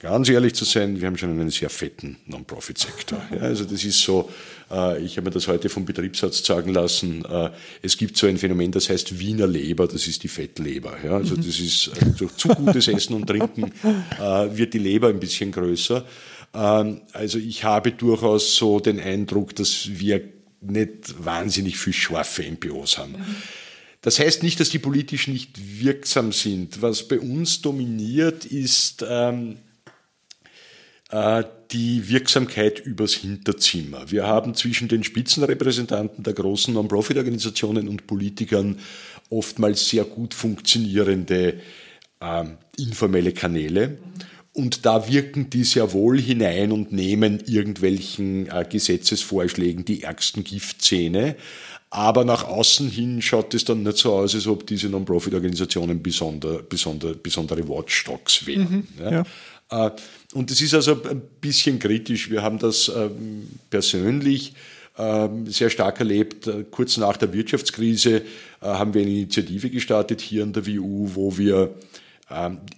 [0.04, 3.22] ganz ehrlich zu sein, wir haben schon einen sehr fetten Non-Profit-Sektor.
[3.34, 4.28] Ja, also das ist so,
[4.70, 8.36] äh, ich habe mir das heute vom Betriebsarzt sagen lassen, äh, es gibt so ein
[8.36, 10.94] Phänomen, das heißt Wiener Leber, das ist die Fettleber.
[11.02, 13.72] Ja, also das ist äh, durch zu gutes Essen und Trinken
[14.20, 16.04] äh, wird die Leber ein bisschen größer.
[16.52, 20.20] Ähm, also ich habe durchaus so den Eindruck, dass wir
[20.60, 23.14] nicht wahnsinnig viel scharfe MPOs haben.
[24.02, 26.82] Das heißt nicht, dass die politisch nicht wirksam sind.
[26.82, 29.63] Was bei uns dominiert, ist ähm, äh,
[31.70, 34.10] die Wirksamkeit übers Hinterzimmer.
[34.10, 38.78] Wir haben zwischen den Spitzenrepräsentanten der großen Non-Profit-Organisationen und Politikern
[39.30, 41.60] oftmals sehr gut funktionierende
[42.20, 42.44] äh,
[42.78, 43.98] informelle Kanäle.
[44.52, 51.36] Und da wirken die sehr wohl hinein und nehmen irgendwelchen äh, Gesetzesvorschlägen die ärgsten Giftzähne.
[51.90, 56.60] Aber nach außen hin schaut es dann nicht so aus, als ob diese Non-Profit-Organisationen besonder,
[56.62, 58.62] besonder, besondere Watchdogs wären.
[58.62, 59.10] Mhm, ja.
[59.10, 59.22] Ja.
[59.74, 59.90] Äh,
[60.32, 62.30] und es ist also ein bisschen kritisch.
[62.30, 64.54] Wir haben das ähm, persönlich
[64.98, 66.46] ähm, sehr stark erlebt.
[66.46, 68.22] Äh, kurz nach der Wirtschaftskrise äh,
[68.60, 71.74] haben wir eine Initiative gestartet hier an der WU, wo wir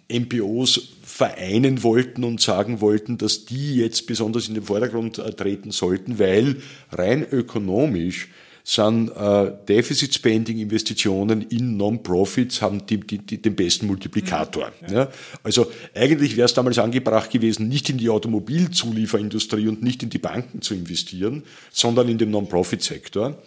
[0.08, 5.70] MPOs ähm, vereinen wollten und sagen wollten, dass die jetzt besonders in den Vordergrund treten
[5.70, 6.56] sollten, weil
[6.90, 8.28] rein ökonomisch
[8.68, 14.72] sind äh, Deficit Spending Investitionen in Non-Profits haben die, die, die, den besten Multiplikator.
[14.80, 14.92] Mhm.
[14.92, 15.08] Ja.
[15.44, 20.18] Also eigentlich wäre es damals angebracht gewesen, nicht in die Automobilzulieferindustrie und nicht in die
[20.18, 23.40] Banken zu investieren, sondern in den Non-Profit-Sektor.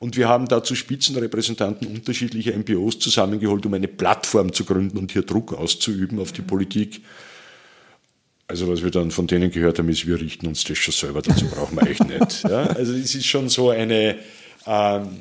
[0.00, 5.22] Und wir haben dazu Spitzenrepräsentanten unterschiedlicher MPOs zusammengeholt, um eine Plattform zu gründen und hier
[5.22, 6.48] Druck auszuüben auf die mhm.
[6.48, 7.00] Politik.
[8.48, 11.22] Also was wir dann von denen gehört haben, ist, wir richten uns das schon selber,
[11.22, 12.42] dazu brauchen wir echt nicht.
[12.50, 14.16] Ja, also es ist schon so eine,
[14.66, 15.20] ähm,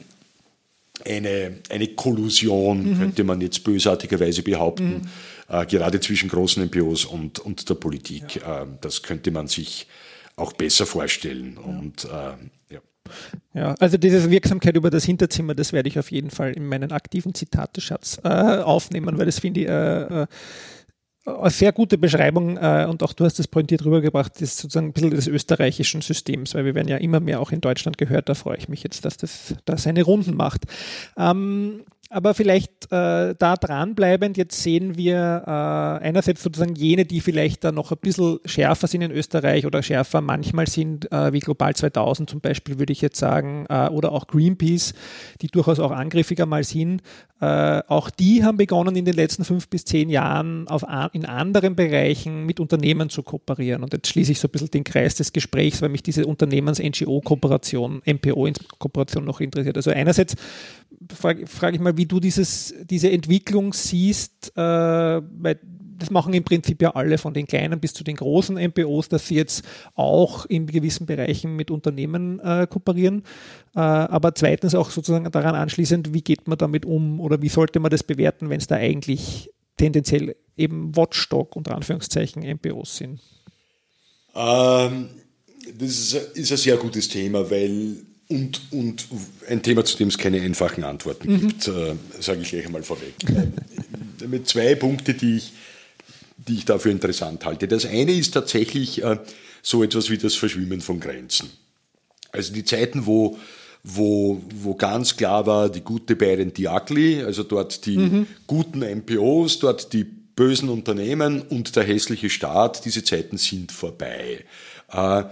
[1.06, 2.98] eine, eine Kollusion, mhm.
[3.00, 5.02] könnte man jetzt bösartigerweise behaupten,
[5.50, 5.56] mhm.
[5.56, 8.36] äh, gerade zwischen großen NPOs und, und der Politik.
[8.36, 8.64] Ja.
[8.64, 9.88] Äh, das könnte man sich
[10.36, 11.58] auch besser vorstellen.
[11.58, 11.62] Ja.
[11.62, 12.82] Und äh, ja.
[13.54, 16.92] Ja, also diese Wirksamkeit über das Hinterzimmer, das werde ich auf jeden Fall in meinen
[16.92, 20.28] aktiven Zitateschatz äh, aufnehmen, weil das finde ich äh, äh
[21.26, 24.94] eine sehr gute Beschreibung äh, und auch du hast das pointiert rübergebracht, ist sozusagen ein
[24.94, 28.28] bisschen des österreichischen Systems, weil wir werden ja immer mehr auch in Deutschland gehört.
[28.28, 30.64] Da freue ich mich jetzt, dass das da seine Runden macht.
[31.18, 31.84] Ähm,
[32.14, 37.72] aber vielleicht äh, da dranbleibend, jetzt sehen wir äh, einerseits sozusagen jene, die vielleicht da
[37.72, 42.30] noch ein bisschen schärfer sind in Österreich oder schärfer manchmal sind, äh, wie Global 2000
[42.30, 44.94] zum Beispiel, würde ich jetzt sagen, äh, oder auch Greenpeace,
[45.42, 47.02] die durchaus auch angriffiger mal sind.
[47.42, 51.76] Äh, auch die haben begonnen in den letzten fünf bis zehn Jahren auf, in anderen
[51.76, 53.84] Bereichen mit Unternehmen zu kooperieren.
[53.84, 58.02] Und jetzt schließe ich so ein bisschen den Kreis des Gesprächs, weil mich diese Unternehmens-NGO-Kooperation,
[58.06, 59.78] MPO-Kooperation noch interessiert.
[59.78, 60.36] Also einerseits
[61.14, 65.60] frage frag ich mal, wie du dieses, diese Entwicklung siehst, äh, weil
[66.00, 69.28] das machen im Prinzip ja alle von den kleinen bis zu den großen MPOs, dass
[69.28, 73.24] sie jetzt auch in gewissen Bereichen mit Unternehmen äh, kooperieren.
[73.76, 77.80] Äh, aber zweitens auch sozusagen daran anschließend, wie geht man damit um oder wie sollte
[77.80, 83.20] man das bewerten, wenn es da eigentlich tendenziell eben Watchdog unter Anführungszeichen MPOs sind?
[84.36, 85.10] Ähm,
[85.78, 89.08] das ist, ist ein sehr gutes Thema, weil und, und
[89.48, 91.40] ein Thema, zu dem es keine einfachen Antworten mhm.
[91.40, 93.14] gibt, äh, sage ich gleich einmal vorweg.
[94.28, 95.54] Mit zwei Punkte, die ich,
[96.38, 97.68] die ich dafür interessant halte.
[97.68, 99.20] Das eine ist tatsächlich äh,
[99.62, 101.52] so etwas wie das Verschwimmen von Grenzen.
[102.32, 103.38] Also die Zeiten, wo,
[103.84, 108.28] wo, wo ganz klar war, die gute and the ugly, also dort die mhm.
[108.48, 114.46] guten MPOs, dort die bösen Unternehmen und der hässliche Staat, diese Zeiten sind vorbei.
[114.92, 115.24] Äh,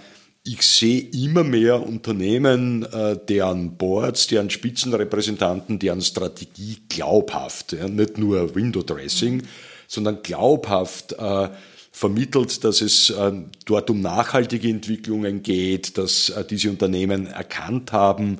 [0.43, 8.55] ich sehe immer mehr Unternehmen, äh, deren Boards, deren Spitzenrepräsentanten, deren Strategie glaubhaft, nicht nur
[8.55, 9.43] Window Dressing,
[9.87, 11.49] sondern glaubhaft äh,
[11.91, 13.31] vermittelt, dass es äh,
[13.65, 18.39] dort um nachhaltige Entwicklungen geht, dass diese Unternehmen erkannt haben,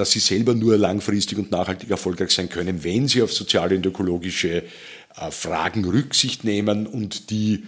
[0.00, 3.84] dass sie selber nur langfristig und nachhaltig erfolgreich sein können, wenn sie auf soziale und
[3.84, 4.62] ökologische
[5.16, 7.64] äh, Fragen Rücksicht nehmen und die,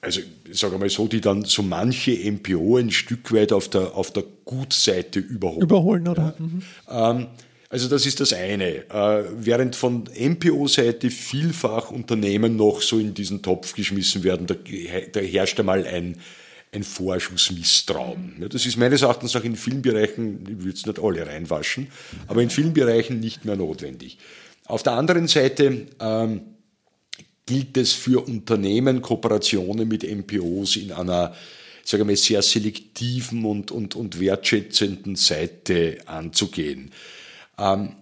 [0.00, 3.94] also ich sage mal so, die dann so manche MPO ein Stück weit auf der,
[3.94, 5.62] auf der Gutseite überholen.
[5.62, 6.34] Überholen, oder?
[6.36, 6.44] Ja.
[6.44, 6.62] Mhm.
[6.90, 7.26] Ähm,
[7.72, 8.88] also das ist das eine.
[8.90, 15.58] Äh, während von MPO-Seite vielfach Unternehmen noch so in diesen Topf geschmissen werden, da, herrscht
[15.58, 16.18] einmal ein,
[16.70, 18.44] ein Vorschussmisstrauen.
[18.50, 21.86] Das ist meines Erachtens auch in vielen Bereichen, ich würde es nicht alle reinwaschen,
[22.26, 24.18] aber in vielen Bereichen nicht mehr notwendig.
[24.66, 26.42] Auf der anderen Seite ähm,
[27.46, 31.34] gilt es für Unternehmen, Kooperationen mit MPOs in einer
[31.84, 36.92] sage mal, sehr selektiven und, und, und wertschätzenden Seite anzugehen.
[37.58, 37.92] Ähm,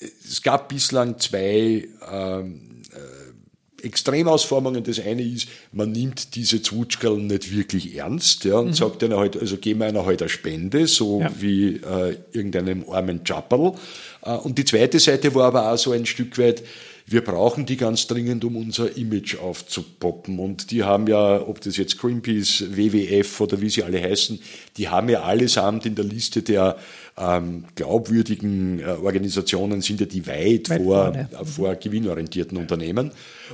[0.00, 4.82] es gab bislang zwei ähm, äh, Extremausformungen.
[4.84, 8.74] Das eine ist, man nimmt diese Zwutschkerl nicht wirklich ernst ja, und mhm.
[8.74, 11.32] sagt einer halt, also geben wir einer halt eine Spende, so ja.
[11.38, 13.74] wie äh, irgendeinem armen Chapperl.
[14.22, 16.62] Äh, und die zweite Seite war aber auch so ein Stück weit,
[17.10, 20.38] wir brauchen die ganz dringend, um unser Image aufzupoppen.
[20.38, 24.38] Und die haben ja, ob das jetzt Greenpeace, WWF oder wie sie alle heißen,
[24.78, 26.76] die haben ja allesamt in der Liste der
[27.18, 33.10] ähm, glaubwürdigen äh, Organisationen sind ja die weit, weit vor, äh, vor gewinnorientierten Unternehmen.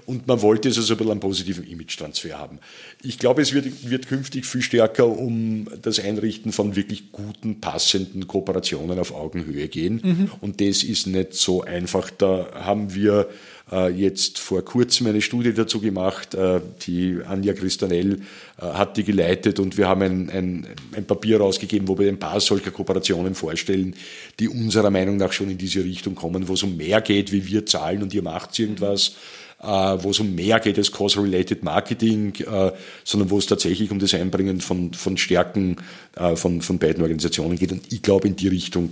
[0.06, 2.58] Und man wollte es also ein bisschen einen positiven Image-Transfer haben.
[3.02, 8.26] Ich glaube, es wird, wird künftig viel stärker um das Einrichten von wirklich guten, passenden
[8.26, 10.00] Kooperationen auf Augenhöhe gehen.
[10.02, 10.30] Mhm.
[10.40, 12.10] Und das ist nicht so einfach.
[12.10, 13.28] Da haben wir
[13.70, 16.34] jetzt vor kurzem eine Studie dazu gemacht.
[16.34, 18.20] Äh, die Anja Christanell
[18.60, 22.18] äh, hat die geleitet und wir haben ein, ein, ein Papier rausgegeben, wo wir ein
[22.18, 23.94] paar solcher Kooperationen vorstellen,
[24.38, 27.46] die unserer Meinung nach schon in diese Richtung kommen, wo es um mehr geht, wie
[27.46, 29.10] wir zahlen und ihr macht irgendwas.
[29.10, 32.72] Mhm äh, wo es um mehr geht als Cause-Related Marketing, äh,
[33.04, 35.76] sondern wo es tatsächlich um das Einbringen von, von Stärken
[36.16, 37.72] äh, von, von beiden Organisationen geht.
[37.72, 38.90] Und ich glaube, in die Richtung,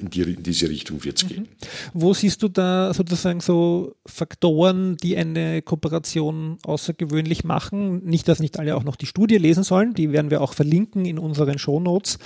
[0.00, 1.28] in, die, in diese Richtung wird es mhm.
[1.28, 1.48] gehen.
[1.92, 8.04] Wo siehst du da sozusagen so Faktoren, die eine Kooperation außergewöhnlich machen?
[8.04, 11.04] Nicht, dass nicht alle auch noch die Studie lesen sollen, die werden wir auch verlinken
[11.04, 12.18] in unseren Shownotes,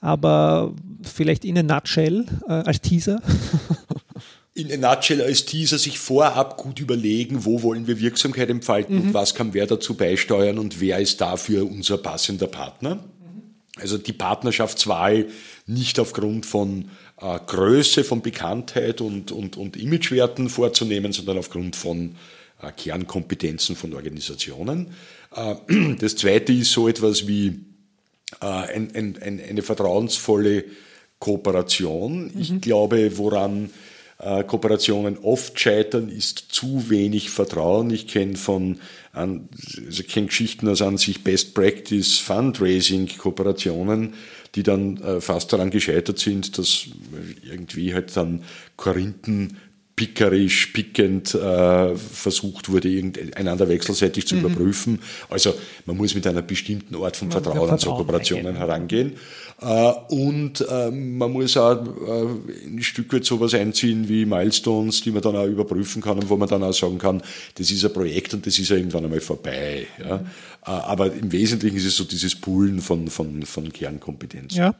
[0.00, 3.20] aber vielleicht in a nutshell äh, als Teaser.
[4.56, 9.02] in a nutshell als Teaser sich vorab gut überlegen, wo wollen wir Wirksamkeit entfalten mhm.
[9.02, 13.04] und was kann wer dazu beisteuern und wer ist dafür unser passender Partner.
[13.78, 15.26] Also die Partnerschaftswahl
[15.66, 16.88] nicht aufgrund von
[17.20, 22.16] äh, Größe, von Bekanntheit und, und, und Imagewerten vorzunehmen, sondern aufgrund von
[22.62, 24.94] äh, Kernkompetenzen von Organisationen.
[25.34, 25.56] Äh,
[25.98, 27.60] das zweite ist so etwas wie
[28.40, 30.64] äh, ein, ein, ein, eine vertrauensvolle
[31.18, 32.32] Kooperation.
[32.32, 32.40] Mhm.
[32.40, 33.68] Ich glaube, woran
[34.18, 37.90] Kooperationen oft scheitern, ist zu wenig Vertrauen.
[37.90, 38.78] Ich kenne von
[39.12, 44.14] also ich kenne Geschichten aus an sich Best Practice Fundraising Kooperationen,
[44.54, 46.86] die dann äh, fast daran gescheitert sind, dass
[47.42, 48.44] irgendwie halt dann
[48.76, 49.56] Korinthen
[49.96, 54.44] pickerisch, pickend äh, versucht wurde, einander wechselseitig zu mhm.
[54.44, 55.00] überprüfen.
[55.30, 55.54] Also
[55.86, 59.14] man muss mit einer bestimmten Art von Vertrauen an so Kooperationen herangehen.
[59.62, 65.12] Äh, und äh, man muss auch äh, ein Stück weit sowas einziehen wie Milestones, die
[65.12, 67.22] man dann auch überprüfen kann und wo man dann auch sagen kann,
[67.54, 69.86] das ist ein Projekt und das ist ja irgendwann einmal vorbei.
[69.98, 70.20] Ja?
[70.66, 74.58] Aber im Wesentlichen ist es so dieses Poolen von, von, von Kernkompetenzen.
[74.58, 74.74] Ja.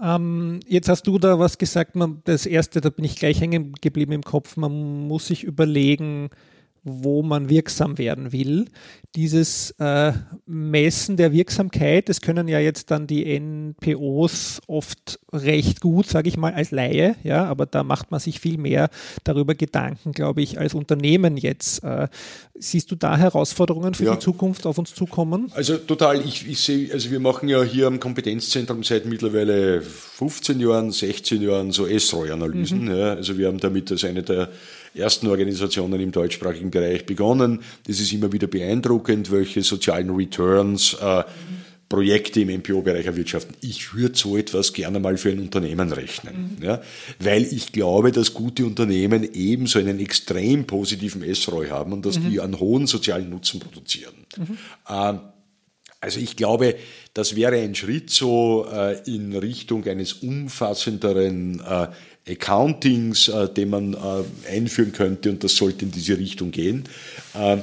[0.00, 3.72] Ähm, jetzt hast du da was gesagt, man, das erste, da bin ich gleich hängen
[3.80, 6.30] geblieben im Kopf, man muss sich überlegen,
[6.82, 8.66] wo man wirksam werden will.
[9.16, 10.12] Dieses äh,
[10.46, 16.36] Messen der Wirksamkeit, das können ja jetzt dann die NPOs oft recht gut, sage ich
[16.36, 18.88] mal, als Laie, ja, aber da macht man sich viel mehr
[19.24, 21.82] darüber Gedanken, glaube ich, als Unternehmen jetzt.
[21.82, 22.08] Äh,
[22.54, 24.14] siehst du da Herausforderungen für ja.
[24.14, 25.50] die Zukunft auf uns zukommen?
[25.54, 30.60] Also total, ich, ich sehe, also wir machen ja hier am Kompetenzzentrum seit mittlerweile 15
[30.60, 32.84] Jahren, 16 Jahren so S-ROI-Analysen.
[32.84, 32.90] Mhm.
[32.90, 34.50] Ja, also wir haben damit als eine der
[34.94, 37.60] ersten Organisationen im deutschsprachigen Bereich begonnen.
[37.86, 41.24] Das ist immer wieder beeindruckend, welche sozialen Returns äh,
[41.90, 43.56] Projekte im MPO-Bereich erwirtschaften.
[43.60, 46.64] Ich würde so etwas gerne mal für ein Unternehmen rechnen, mhm.
[46.64, 46.80] ja,
[47.18, 52.30] weil ich glaube, dass gute Unternehmen ebenso einen extrem positiven S-ROI haben und dass mhm.
[52.30, 54.14] die einen hohen sozialen Nutzen produzieren.
[54.36, 54.58] Mhm.
[54.88, 55.18] Äh,
[56.02, 56.76] also ich glaube,
[57.12, 61.88] das wäre ein Schritt so äh, in Richtung eines umfassenderen äh,
[62.30, 66.84] Accountings, äh, den man äh, einführen könnte und das sollte in diese Richtung gehen.
[67.34, 67.58] Äh,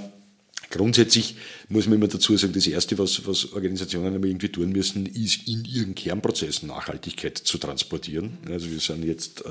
[0.70, 1.36] grundsätzlich
[1.70, 5.48] muss man immer dazu sagen, das Erste, was, was Organisationen aber irgendwie tun müssen, ist
[5.48, 8.38] in ihren Kernprozessen Nachhaltigkeit zu transportieren.
[8.50, 9.44] Also wir sind jetzt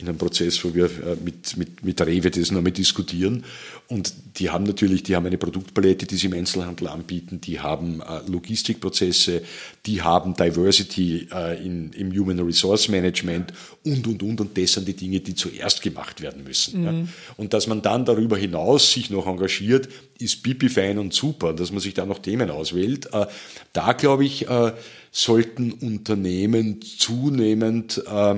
[0.00, 3.44] in einem Prozess, wo wir äh, mit, mit, mit Rewe das nochmal diskutieren.
[3.88, 8.00] Und die haben natürlich, die haben eine Produktpalette, die sie im Einzelhandel anbieten, die haben
[8.00, 9.42] äh, Logistikprozesse,
[9.86, 13.52] die haben Diversity äh, in, im Human Resource Management
[13.84, 14.40] und, und, und.
[14.40, 16.80] Und das sind die Dinge, die zuerst gemacht werden müssen.
[16.80, 16.86] Mhm.
[16.86, 17.08] Ja.
[17.36, 21.70] Und dass man dann darüber hinaus sich noch engagiert, ist pipi fein und super, dass
[21.70, 23.12] man sich da noch Themen auswählt.
[23.12, 23.26] Äh,
[23.72, 24.72] da, glaube ich, äh,
[25.12, 28.34] sollten Unternehmen zunehmend äh,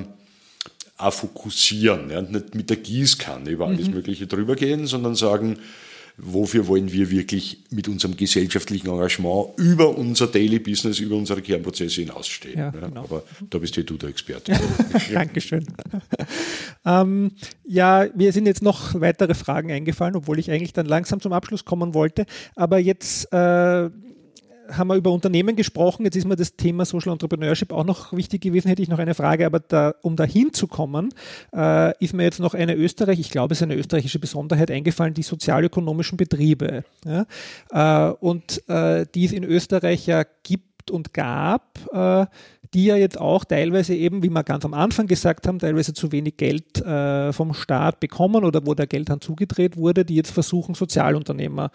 [1.10, 3.94] fokussieren ja, und nicht mit der Gießkanne über alles mhm.
[3.94, 5.58] Mögliche drüber gehen, sondern sagen,
[6.16, 12.02] wofür wollen wir wirklich mit unserem gesellschaftlichen Engagement über unser Daily Business, über unsere Kernprozesse
[12.02, 12.58] hinausstehen.
[12.58, 13.04] Ja, ja, genau.
[13.04, 14.52] Aber da bist ja du der Experte.
[15.12, 15.66] Dankeschön.
[16.84, 17.32] ähm,
[17.64, 21.64] ja, mir sind jetzt noch weitere Fragen eingefallen, obwohl ich eigentlich dann langsam zum Abschluss
[21.64, 22.26] kommen wollte.
[22.54, 23.90] Aber jetzt äh,
[24.76, 26.04] haben wir über Unternehmen gesprochen.
[26.04, 28.68] Jetzt ist mir das Thema Social Entrepreneurship auch noch wichtig gewesen.
[28.68, 31.14] Hätte ich noch eine Frage, aber da, um da hinzukommen,
[31.54, 35.14] äh, ist mir jetzt noch eine Österreich, ich glaube, es ist eine österreichische Besonderheit eingefallen,
[35.14, 36.84] die sozialökonomischen Betriebe.
[37.04, 37.26] Ja?
[37.70, 42.26] Äh, und äh, die es in Österreich ja gibt und gab, äh,
[42.74, 46.10] die ja jetzt auch teilweise eben, wie wir ganz am Anfang gesagt haben, teilweise zu
[46.10, 50.74] wenig Geld äh, vom Staat bekommen oder wo der Geldhahn zugedreht wurde, die jetzt versuchen,
[50.74, 51.70] Sozialunternehmer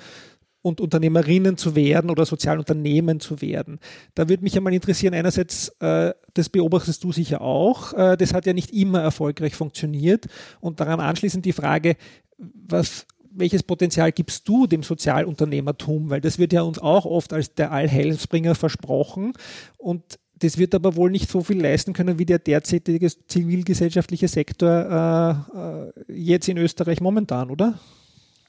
[0.68, 3.80] und Unternehmerinnen zu werden oder Sozialunternehmen zu werden.
[4.14, 8.46] Da würde mich einmal interessieren, einerseits, äh, das beobachtest du sicher auch, äh, das hat
[8.46, 10.26] ja nicht immer erfolgreich funktioniert
[10.60, 11.96] und daran anschließend die Frage,
[12.38, 16.10] was, welches Potenzial gibst du dem Sozialunternehmertum?
[16.10, 19.34] Weil das wird ja uns auch oft als der Allheilsbringer versprochen
[19.78, 20.04] und
[20.40, 26.10] das wird aber wohl nicht so viel leisten können wie der derzeitige zivilgesellschaftliche Sektor äh,
[26.12, 27.80] äh jetzt in Österreich momentan, oder?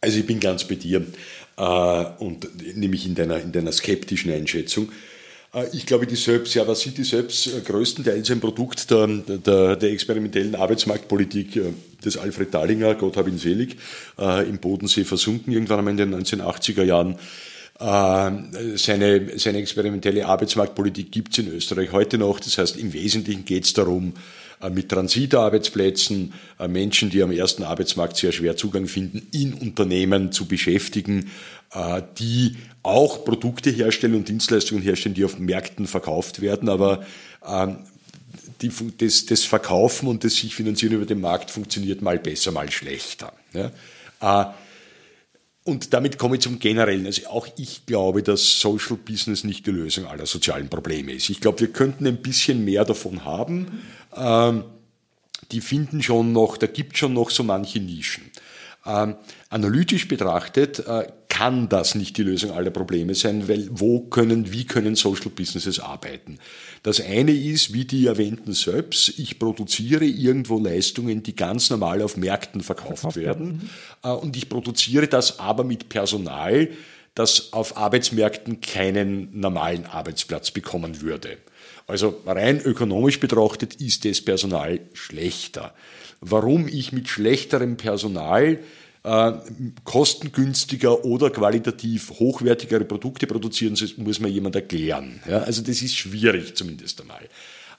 [0.00, 1.04] Also ich bin ganz bei dir
[1.58, 4.90] und nämlich in deiner, in deiner skeptischen Einschätzung.
[5.54, 7.46] Äh, ich glaube, die SERPs, ja, was sind die SERPs?
[7.48, 11.72] Äh, größtenteils ein Produkt der, der, der experimentellen Arbeitsmarktpolitik äh,
[12.04, 13.76] des Alfred Dallinger, Gott hab ihn selig,
[14.18, 17.16] äh, im Bodensee versunken, irgendwann einmal in den 1980er Jahren.
[17.80, 22.40] Äh, seine, seine experimentelle Arbeitsmarktpolitik gibt es in Österreich heute noch.
[22.40, 27.62] Das heißt, im Wesentlichen geht es darum, äh, mit Transitarbeitsplätzen äh, Menschen, die am ersten
[27.62, 31.30] Arbeitsmarkt sehr schwer Zugang finden, in Unternehmen zu beschäftigen,
[31.72, 37.06] äh, die auch Produkte herstellen und Dienstleistungen herstellen, die auf Märkten verkauft werden, aber
[37.46, 37.78] ähm,
[38.60, 42.70] die, das, das Verkaufen und das sich finanzieren über den Markt funktioniert mal besser, mal
[42.70, 43.32] schlechter.
[43.52, 44.54] Ja.
[45.68, 47.04] Und damit komme ich zum Generellen.
[47.04, 51.28] Also auch ich glaube, dass Social Business nicht die Lösung aller sozialen Probleme ist.
[51.28, 53.82] Ich glaube, wir könnten ein bisschen mehr davon haben.
[54.16, 54.64] Ähm,
[55.52, 58.30] die finden schon noch, da gibt schon noch so manche Nischen.
[58.86, 59.16] Ähm,
[59.50, 64.64] analytisch betrachtet äh, kann das nicht die Lösung aller Probleme sein, weil wo können, wie
[64.64, 66.40] können Social Businesses arbeiten?
[66.82, 72.16] Das eine ist, wie die erwähnten SERPs, ich produziere irgendwo Leistungen, die ganz normal auf
[72.16, 73.70] Märkten verkauft, verkauft werden
[74.02, 76.70] äh, und ich produziere das aber mit Personal,
[77.14, 81.38] das auf Arbeitsmärkten keinen normalen Arbeitsplatz bekommen würde.
[81.86, 85.72] Also rein ökonomisch betrachtet ist das Personal schlechter.
[86.20, 88.58] Warum ich mit schlechterem Personal
[89.08, 89.32] äh,
[89.84, 95.20] kostengünstiger oder qualitativ hochwertigere Produkte produzieren muss mir jemand erklären.
[95.26, 97.26] Ja, also das ist schwierig zumindest einmal.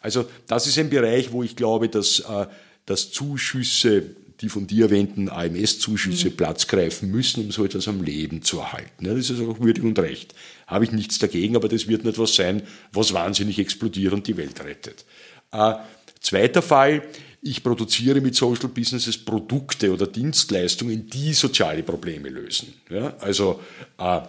[0.02, 2.48] Also das ist ein Bereich, wo ich glaube, dass, äh,
[2.86, 6.38] dass Zuschüsse die von dir erwähnten AMS-Zuschüsse mhm.
[6.38, 9.06] Platz greifen müssen, um so etwas am Leben zu erhalten.
[9.06, 10.34] Ja, das ist auch würdig und recht.
[10.66, 12.64] Habe ich nichts dagegen, aber das wird nicht was sein,
[12.94, 15.04] was wahnsinnig explodiert und die Welt rettet.
[15.52, 15.74] Äh,
[16.22, 17.04] zweiter Fall,
[17.42, 22.74] ich produziere mit Social Businesses Produkte oder Dienstleistungen, die soziale Probleme lösen.
[22.90, 23.62] Ja, also
[23.98, 24.22] äh,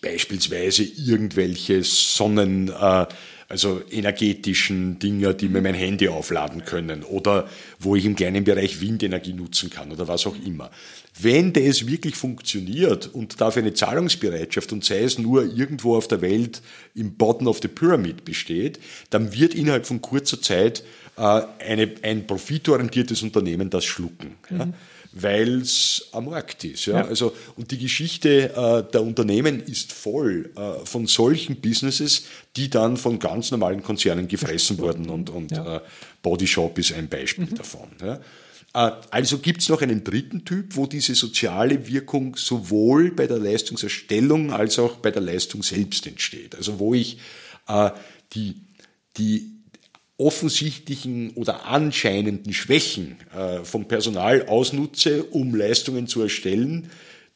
[0.00, 2.68] beispielsweise irgendwelche Sonnen...
[2.68, 3.06] Äh,
[3.48, 8.80] also energetischen Dinger, die mir mein Handy aufladen können oder wo ich im kleinen Bereich
[8.80, 10.70] Windenergie nutzen kann oder was auch immer.
[11.20, 16.22] Wenn das wirklich funktioniert und dafür eine Zahlungsbereitschaft und sei es nur irgendwo auf der
[16.22, 16.62] Welt
[16.94, 18.80] im Bottom of the Pyramid besteht,
[19.10, 20.82] dann wird innerhalb von kurzer Zeit
[21.16, 24.34] äh, eine, ein profitorientiertes Unternehmen das schlucken.
[24.50, 24.74] Mhm.
[25.14, 26.86] Weil es am Markt ist.
[26.86, 26.98] Ja?
[26.98, 27.06] ja?
[27.06, 32.24] Also, und die Geschichte äh, der Unternehmen ist voll äh, von solchen Businesses,
[32.56, 35.76] die dann von ganz normalen Konzernen gefressen wurden und, und ja.
[35.76, 35.80] äh,
[36.22, 37.54] Bodyshop ist ein Beispiel mhm.
[37.54, 37.88] davon.
[38.02, 38.20] Ja?
[38.74, 43.38] Äh, also gibt es noch einen dritten Typ, wo diese soziale Wirkung sowohl bei der
[43.38, 46.56] Leistungserstellung als auch bei der Leistung selbst entsteht.
[46.56, 47.18] Also wo ich
[47.68, 47.90] äh,
[48.32, 48.56] die,
[49.16, 49.53] die
[50.16, 56.90] offensichtlichen oder anscheinenden Schwächen äh, vom Personal ausnutze, um Leistungen zu erstellen,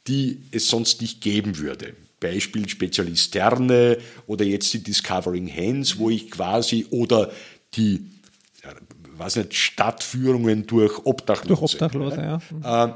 [0.07, 1.95] die es sonst nicht geben würde.
[2.21, 7.31] Beispiel Spezialisterne oder jetzt die Discovering Hands, wo ich quasi oder
[7.75, 8.07] die
[9.19, 11.61] was nicht, Stadtführungen durch Obdachlose.
[11.61, 12.41] Durch Obdachlose, ja.
[12.63, 12.85] ja.
[12.87, 12.93] Äh,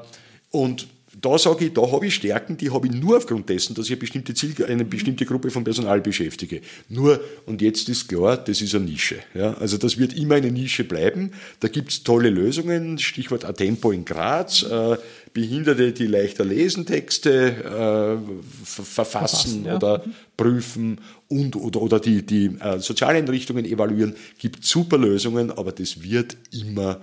[0.50, 0.86] und
[1.20, 3.92] da sage ich, da habe ich Stärken, die habe ich nur aufgrund dessen, dass ich
[3.92, 6.62] eine bestimmte, Ziel, eine bestimmte Gruppe von Personal beschäftige.
[6.88, 9.16] Nur, und jetzt ist klar, das ist eine Nische.
[9.34, 9.54] Ja?
[9.54, 11.32] Also das wird immer eine Nische bleiben.
[11.60, 14.96] Da gibt es tolle Lösungen, Stichwort Atempo in Graz, äh,
[15.34, 19.76] Behinderte, die leichter lesen, Texte äh, verfassen, ja.
[19.76, 20.04] oder
[20.36, 24.14] prüfen und oder, oder die, die äh, Sozialeinrichtungen evaluieren.
[24.38, 27.00] Gibt super Lösungen, aber das wird immer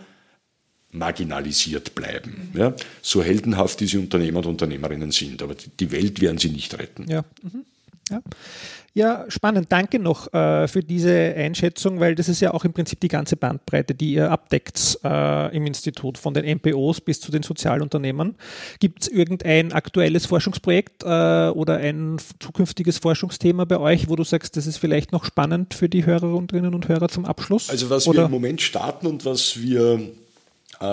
[0.91, 2.51] marginalisiert bleiben.
[2.53, 2.73] Ja?
[3.01, 7.05] So heldenhaft diese Unternehmer und Unternehmerinnen sind, aber die Welt werden sie nicht retten.
[7.09, 7.23] Ja.
[7.41, 7.65] Mhm.
[8.09, 8.21] Ja.
[8.95, 9.67] ja, spannend.
[9.71, 13.37] Danke noch äh, für diese Einschätzung, weil das ist ja auch im Prinzip die ganze
[13.37, 18.35] Bandbreite, die ihr abdeckt äh, im Institut, von den MPOs bis zu den Sozialunternehmern.
[18.79, 24.57] Gibt es irgendein aktuelles Forschungsprojekt äh, oder ein zukünftiges Forschungsthema bei euch, wo du sagst,
[24.57, 27.69] das ist vielleicht noch spannend für die Hörerinnen und Hörer zum Abschluss?
[27.69, 28.21] Also was oder?
[28.21, 30.01] wir im Moment starten und was wir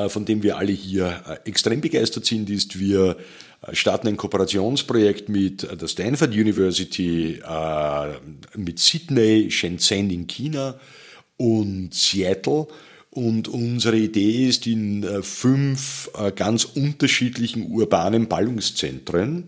[0.09, 3.17] von dem wir alle hier äh, extrem begeistert sind, ist, wir
[3.63, 7.41] äh, starten ein Kooperationsprojekt mit der Stanford University,
[8.57, 10.75] mit Sydney, Shenzhen in China
[11.37, 12.67] und Seattle.
[13.11, 19.45] Und unsere Idee ist, in fünf ganz unterschiedlichen urbanen Ballungszentren,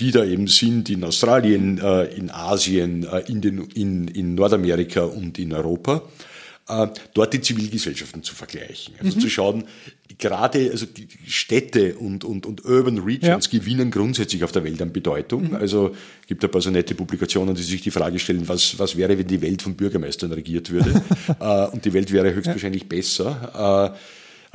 [0.00, 5.52] die da eben sind in Australien, in Asien, in, den, in, in Nordamerika und in
[5.52, 6.35] Europa, äh,
[7.14, 8.94] dort die Zivilgesellschaften zu vergleichen.
[9.00, 9.20] Also mhm.
[9.20, 9.64] zu schauen,
[10.18, 13.58] gerade also die Städte und, und, und Urban Regions ja.
[13.58, 15.50] gewinnen grundsätzlich auf der Welt an Bedeutung.
[15.50, 15.56] Mhm.
[15.56, 15.94] Also
[16.26, 19.26] gibt ein paar so nette Publikationen, die sich die Frage stellen, was, was wäre, wenn
[19.26, 21.02] die Welt von Bürgermeistern regiert würde?
[21.40, 22.88] äh, und die Welt wäre höchstwahrscheinlich ja.
[22.88, 23.94] besser.
[23.94, 23.98] Äh,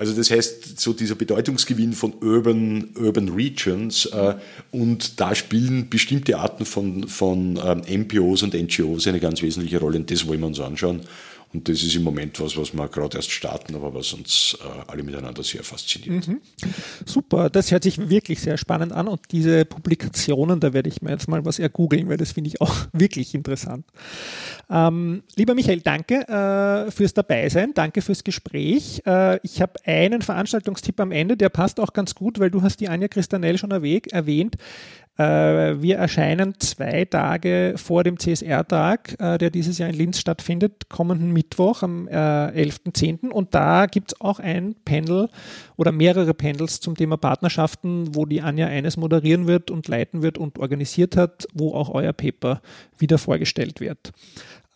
[0.02, 4.34] also das heißt, so dieser Bedeutungsgewinn von Urban, Urban Regions äh,
[4.72, 10.00] und da spielen bestimmte Arten von, von ähm, MPOs und NGOs eine ganz wesentliche Rolle
[10.00, 11.02] und das wollen wir uns anschauen.
[11.54, 14.92] Und das ist im Moment was, was wir gerade erst starten, aber was uns äh,
[14.92, 16.28] alle miteinander sehr fasziniert.
[16.28, 16.42] Mhm.
[17.06, 21.12] Super, das hört sich wirklich sehr spannend an und diese Publikationen, da werde ich mir
[21.12, 23.86] jetzt mal was ergoogeln, weil das finde ich auch wirklich interessant.
[24.70, 29.02] Ähm, lieber Michael, danke äh, fürs Dabeisein, danke fürs Gespräch.
[29.06, 32.80] Äh, ich habe einen Veranstaltungstipp am Ende, der passt auch ganz gut, weil du hast
[32.80, 34.56] die Anja Christanell schon erwähnt.
[35.18, 40.90] Äh, wir erscheinen zwei Tage vor dem CSR-Tag, äh, der dieses Jahr in Linz stattfindet,
[40.90, 43.26] kommenden Mittwoch am 11.10.
[43.30, 45.30] Äh, und da gibt es auch ein Panel
[45.76, 50.38] oder mehrere Panels zum Thema Partnerschaften, wo die Anja eines moderieren wird und leiten wird
[50.38, 52.62] und organisiert hat, wo auch euer Paper
[52.98, 54.14] wieder vorgestellt wird.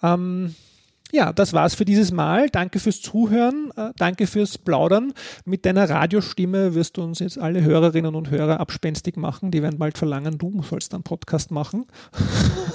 [0.03, 0.53] Ähm,
[1.11, 2.49] ja, das war's für dieses Mal.
[2.49, 5.13] Danke fürs Zuhören, äh, danke fürs Plaudern.
[5.45, 9.51] Mit deiner Radiostimme wirst du uns jetzt alle Hörerinnen und Hörer abspenstig machen.
[9.51, 11.85] Die werden bald verlangen, du sollst einen Podcast machen.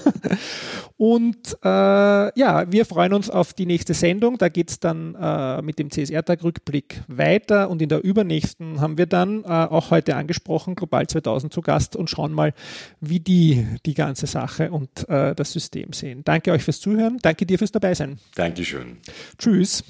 [0.96, 4.38] und äh, ja, wir freuen uns auf die nächste Sendung.
[4.38, 7.68] Da geht es dann äh, mit dem CSR-Tag-Rückblick weiter.
[7.68, 11.96] Und in der übernächsten haben wir dann äh, auch heute angesprochen, Global 2000 zu Gast
[11.96, 12.54] und schauen mal,
[13.00, 16.22] wie die die ganze Sache und äh, das System sehen.
[16.24, 17.18] Danke euch fürs Zuhören.
[17.20, 18.19] Danke dir fürs Dabeisein.
[18.34, 18.98] Dankeschön.
[19.38, 19.82] Tschüss.